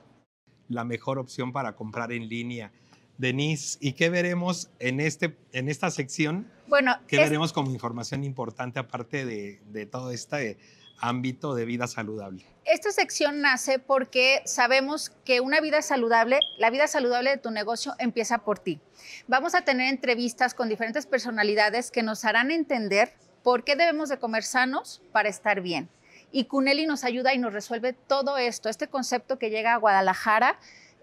[0.69, 2.71] la mejor opción para comprar en línea.
[3.17, 6.45] Denise, ¿y qué veremos en, este, en esta sección?
[6.67, 10.57] Bueno, ¿Qué es- veremos como información importante aparte de, de todo este
[10.99, 12.45] ámbito de vida saludable?
[12.65, 17.93] Esta sección nace porque sabemos que una vida saludable, la vida saludable de tu negocio
[17.97, 18.81] empieza por ti.
[19.27, 24.19] Vamos a tener entrevistas con diferentes personalidades que nos harán entender por qué debemos de
[24.19, 25.87] comer sanos para estar bien.
[26.29, 28.67] Y Cuneli nos ayuda y nos resuelve todo esto.
[28.67, 30.59] Este concepto que llega a Guadalajara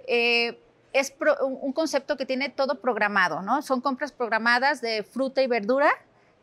[0.07, 0.61] eh,
[0.92, 3.62] es pro- un concepto que tiene todo programado, ¿no?
[3.62, 5.90] Son compras programadas de fruta y verdura,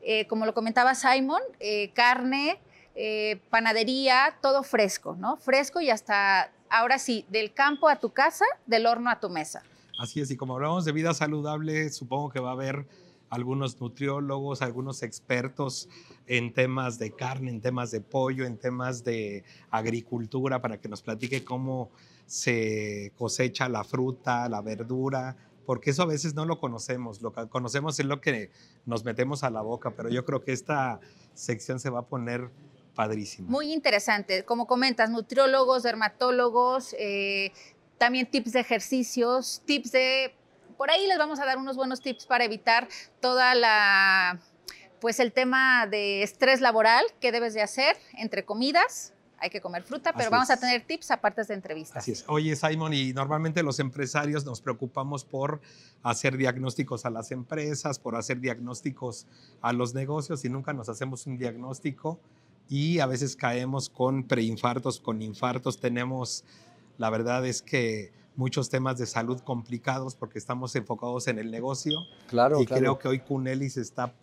[0.02, 2.60] eh, como lo comentaba Simon, eh, carne,
[2.96, 5.38] eh, panadería, todo fresco, ¿no?
[5.38, 9.64] Fresco y hasta, ahora sí, del campo a tu casa, del horno a tu mesa.
[10.00, 12.88] Así es, y como hablamos de vida saludable, supongo que va a haber
[13.30, 15.88] algunos nutriólogos, algunos expertos
[16.28, 21.02] en temas de carne, en temas de pollo, en temas de agricultura, para que nos
[21.02, 21.92] platique cómo
[22.26, 27.22] se cosecha la fruta, la verdura, porque eso a veces no lo conocemos.
[27.22, 28.52] Lo que conocemos es lo que
[28.86, 31.00] nos metemos a la boca, pero yo creo que esta
[31.34, 32.50] sección se va a poner
[32.96, 33.50] padrísima.
[33.50, 34.44] Muy interesante.
[34.44, 37.52] Como comentas, nutriólogos, dermatólogos, eh,
[37.98, 40.36] también tips de ejercicios, tips de...
[40.78, 42.88] Por ahí les vamos a dar unos buenos tips para evitar
[43.20, 44.40] toda la...
[45.00, 49.14] Pues el tema de estrés laboral que debes de hacer entre comidas.
[49.38, 51.98] Hay que comer fruta, pero Así vamos a tener tips aparte de entrevistas.
[51.98, 52.24] Así es.
[52.28, 55.62] Oye, Simon, y normalmente los empresarios nos preocupamos por
[56.04, 59.26] hacer diagnósticos a las empresas, por hacer diagnósticos
[59.62, 62.20] a los negocios y nunca nos hacemos un diagnóstico
[62.72, 65.78] y a veces caemos con preinfartos, con infartos.
[65.82, 66.46] Tenemos,
[66.98, 72.00] la verdad es que muchos temas de salud complicados porque estamos enfocados en el negocio.
[72.30, 72.80] Claro, y claro.
[72.80, 74.14] creo que hoy Cunelli se está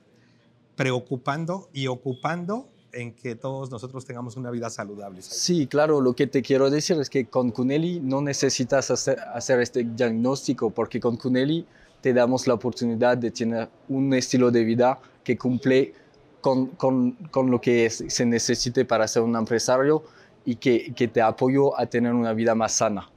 [0.76, 5.20] preocupando y ocupando en que todos nosotros tengamos una vida saludable.
[5.20, 9.60] Sí, claro, lo que te quiero decir es que con Cunelli no necesitas hacer, hacer
[9.60, 11.66] este diagnóstico porque con Cunelli
[12.00, 15.92] te damos la oportunidad de tener un estilo de vida que cumple
[16.40, 20.04] con, con, con lo que es- se necesite para ser un empresario
[20.44, 23.10] y que, que te apoyo a tener una vida más sana.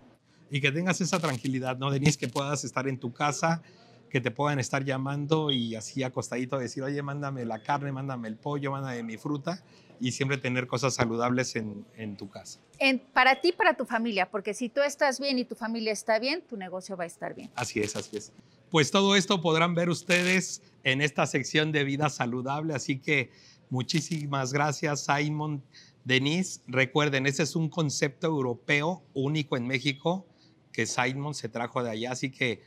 [0.53, 2.17] y que tengas esa tranquilidad, ¿no, Denise?
[2.19, 3.61] Que puedas estar en tu casa,
[4.09, 8.35] que te puedan estar llamando y así acostadito decir, oye, mándame la carne, mándame el
[8.35, 9.63] pollo, mándame mi fruta
[10.01, 12.59] y siempre tener cosas saludables en, en tu casa.
[12.79, 16.19] En- para ti, para tu familia, porque si tú estás bien y tu familia está
[16.19, 17.49] bien, tu negocio va a estar bien.
[17.55, 18.33] Así es, así es.
[18.71, 23.29] Pues todo esto podrán ver ustedes en esta sección de vida saludable, así que
[23.71, 25.63] Muchísimas gracias, Simon.
[26.03, 30.27] Denise, recuerden, ese es un concepto europeo único en México
[30.73, 32.61] que Simon se trajo de allá, así que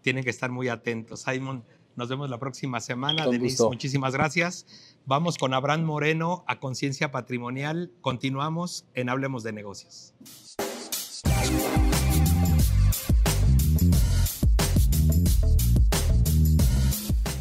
[0.00, 1.20] tienen que estar muy atentos.
[1.20, 1.62] Simon,
[1.94, 3.24] nos vemos la próxima semana.
[3.24, 3.68] Con Denise, gusto.
[3.68, 4.66] muchísimas gracias.
[5.04, 7.92] Vamos con Abraham Moreno a Conciencia Patrimonial.
[8.00, 10.14] Continuamos en Hablemos de Negocios.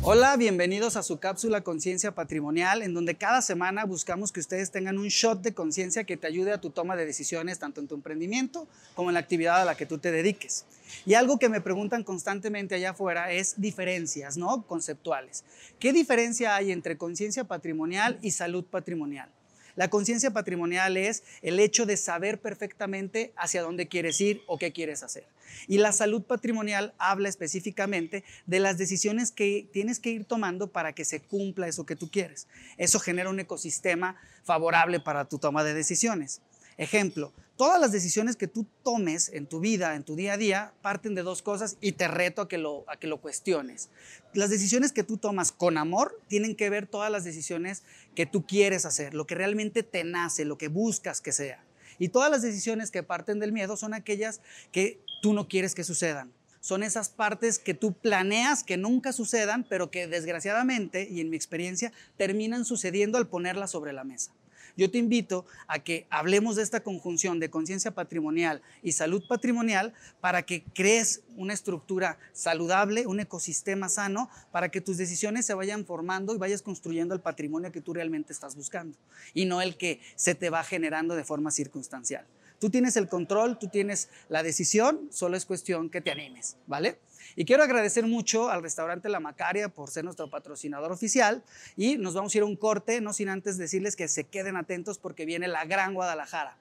[0.07, 4.99] Hola, bienvenidos a su cápsula Conciencia Patrimonial, en donde cada semana buscamos que ustedes tengan
[4.99, 7.95] un shot de conciencia que te ayude a tu toma de decisiones, tanto en tu
[7.95, 10.65] emprendimiento como en la actividad a la que tú te dediques.
[11.07, 14.61] Y algo que me preguntan constantemente allá afuera es diferencias, ¿no?
[14.67, 15.43] Conceptuales.
[15.79, 19.31] ¿Qué diferencia hay entre conciencia patrimonial y salud patrimonial?
[19.75, 24.71] La conciencia patrimonial es el hecho de saber perfectamente hacia dónde quieres ir o qué
[24.71, 25.25] quieres hacer.
[25.67, 30.93] Y la salud patrimonial habla específicamente de las decisiones que tienes que ir tomando para
[30.93, 32.47] que se cumpla eso que tú quieres.
[32.77, 36.41] Eso genera un ecosistema favorable para tu toma de decisiones.
[36.77, 40.73] Ejemplo, todas las decisiones que tú tomes en tu vida, en tu día a día,
[40.81, 43.89] parten de dos cosas y te reto a que lo, a que lo cuestiones.
[44.33, 48.45] Las decisiones que tú tomas con amor tienen que ver todas las decisiones que tú
[48.45, 51.63] quieres hacer, lo que realmente te nace, lo que buscas que sea.
[51.97, 54.41] Y todas las decisiones que parten del miedo son aquellas
[54.73, 56.33] que tú no quieres que sucedan.
[56.59, 61.37] Son esas partes que tú planeas que nunca sucedan, pero que desgraciadamente, y en mi
[61.37, 64.31] experiencia, terminan sucediendo al ponerlas sobre la mesa.
[64.77, 69.93] Yo te invito a que hablemos de esta conjunción de conciencia patrimonial y salud patrimonial
[70.19, 75.85] para que crees una estructura saludable, un ecosistema sano, para que tus decisiones se vayan
[75.85, 78.97] formando y vayas construyendo el patrimonio que tú realmente estás buscando
[79.33, 82.25] y no el que se te va generando de forma circunstancial.
[82.59, 86.97] Tú tienes el control, tú tienes la decisión, solo es cuestión que te animes, ¿vale?
[87.35, 91.43] Y quiero agradecer mucho al restaurante La Macaria por ser nuestro patrocinador oficial
[91.75, 94.57] y nos vamos a ir a un corte, no sin antes decirles que se queden
[94.57, 96.57] atentos porque viene la Gran Guadalajara.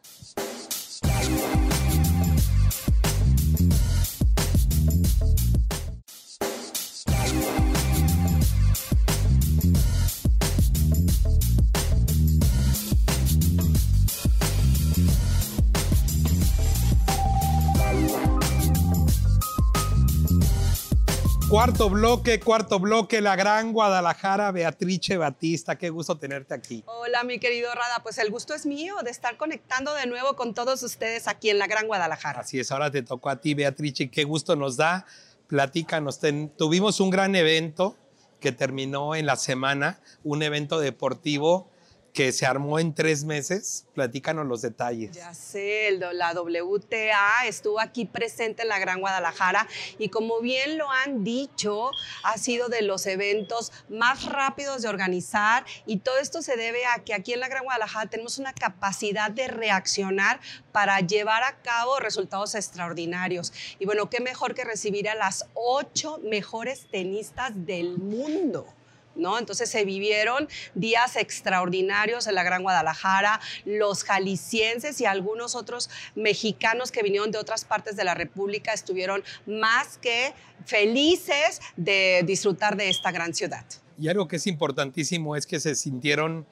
[21.54, 26.82] Cuarto bloque, cuarto bloque, la gran Guadalajara, Beatrice Batista, qué gusto tenerte aquí.
[26.84, 30.52] Hola, mi querido Rada, pues el gusto es mío de estar conectando de nuevo con
[30.52, 32.40] todos ustedes aquí en la Gran Guadalajara.
[32.40, 35.06] Así es, ahora te tocó a ti, Beatrice, qué gusto nos da.
[35.46, 37.94] Platícanos, ten- tuvimos un gran evento
[38.40, 41.70] que terminó en la semana, un evento deportivo
[42.14, 43.86] que se armó en tres meses.
[43.92, 45.10] Platícanos los detalles.
[45.12, 49.66] Ya sé, la WTA estuvo aquí presente en la Gran Guadalajara
[49.98, 51.90] y como bien lo han dicho,
[52.22, 57.02] ha sido de los eventos más rápidos de organizar y todo esto se debe a
[57.02, 60.38] que aquí en la Gran Guadalajara tenemos una capacidad de reaccionar
[60.70, 63.52] para llevar a cabo resultados extraordinarios.
[63.80, 68.72] Y bueno, qué mejor que recibir a las ocho mejores tenistas del mundo.
[69.16, 69.38] ¿No?
[69.38, 76.90] Entonces se vivieron días extraordinarios en la Gran Guadalajara, los jaliscienses y algunos otros mexicanos
[76.90, 80.34] que vinieron de otras partes de la República estuvieron más que
[80.64, 83.64] felices de disfrutar de esta gran ciudad.
[83.98, 86.46] Y algo que es importantísimo es que se sintieron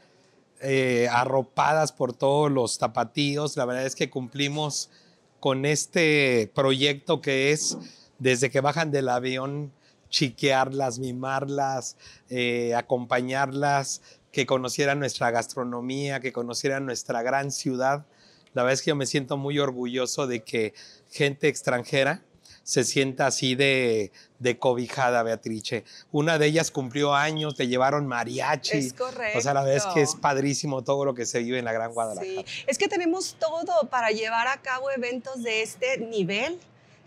[0.60, 3.56] eh, arropadas por todos los tapatíos.
[3.56, 4.90] La verdad es que cumplimos
[5.40, 7.76] con este proyecto que es
[8.20, 9.72] desde que bajan del avión,
[10.12, 11.96] chiquearlas, mimarlas,
[12.28, 18.06] eh, acompañarlas, que conocieran nuestra gastronomía, que conocieran nuestra gran ciudad.
[18.54, 20.74] La verdad es que yo me siento muy orgulloso de que
[21.10, 22.22] gente extranjera
[22.62, 25.84] se sienta así de, de cobijada, Beatrice.
[26.12, 28.78] Una de ellas cumplió años, le llevaron mariachi.
[28.78, 29.38] Es correcto.
[29.38, 31.72] O sea, la verdad es que es padrísimo todo lo que se vive en la
[31.72, 32.46] Gran Guadalajara.
[32.46, 36.60] Sí, es que tenemos todo para llevar a cabo eventos de este nivel.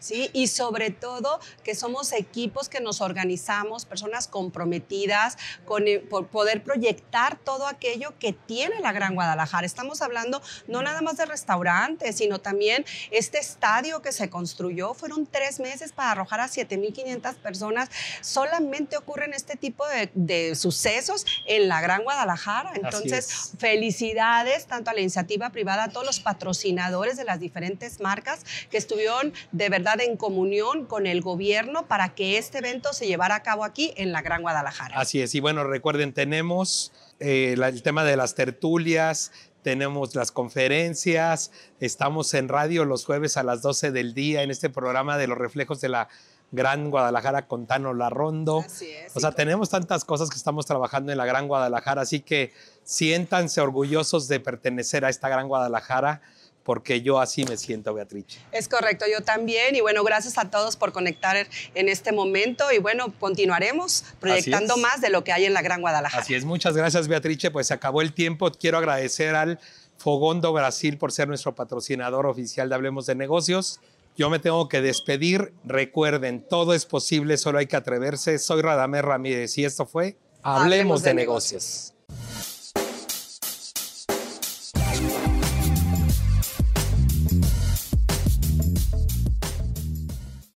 [0.05, 0.29] ¿Sí?
[0.33, 5.35] Y sobre todo que somos equipos que nos organizamos, personas comprometidas
[5.65, 9.65] con eh, por poder proyectar todo aquello que tiene la Gran Guadalajara.
[9.65, 14.93] Estamos hablando no nada más de restaurantes, sino también este estadio que se construyó.
[14.93, 17.89] Fueron tres meses para arrojar a 7.500 personas.
[18.21, 22.73] Solamente ocurren este tipo de, de sucesos en la Gran Guadalajara.
[22.75, 23.51] Entonces, es.
[23.57, 28.77] felicidades tanto a la iniciativa privada, a todos los patrocinadores de las diferentes marcas que
[28.77, 33.43] estuvieron de verdad en comunión con el gobierno para que este evento se llevara a
[33.43, 34.99] cabo aquí en la Gran Guadalajara.
[34.99, 39.31] Así es, y bueno, recuerden, tenemos eh, la- el tema de las tertulias,
[39.63, 44.69] tenemos las conferencias, estamos en radio los jueves a las 12 del día en este
[44.69, 46.07] programa de los reflejos de la
[46.51, 48.59] Gran Guadalajara con Tano Larrondo.
[48.65, 49.15] Así es.
[49.15, 53.61] O sea, tenemos tantas cosas que estamos trabajando en la Gran Guadalajara, así que siéntanse
[53.61, 56.21] orgullosos de pertenecer a esta Gran Guadalajara,
[56.65, 58.25] porque yo así me siento, Beatriz.
[58.51, 59.75] Es correcto, yo también.
[59.75, 62.71] Y bueno, gracias a todos por conectar en este momento.
[62.71, 66.23] Y bueno, continuaremos proyectando más de lo que hay en la Gran Guadalajara.
[66.23, 67.37] Así es, muchas gracias, Beatriz.
[67.53, 68.49] Pues se acabó el tiempo.
[68.51, 69.59] Quiero agradecer al
[69.99, 73.79] Fogondo Brasil por ser nuestro patrocinador oficial de Hablemos de Negocios.
[74.17, 75.53] Yo me tengo que despedir.
[75.65, 78.39] Recuerden, todo es posible, solo hay que atreverse.
[78.39, 81.93] Soy Radamés Ramírez y esto fue Hablemos, de, negocios.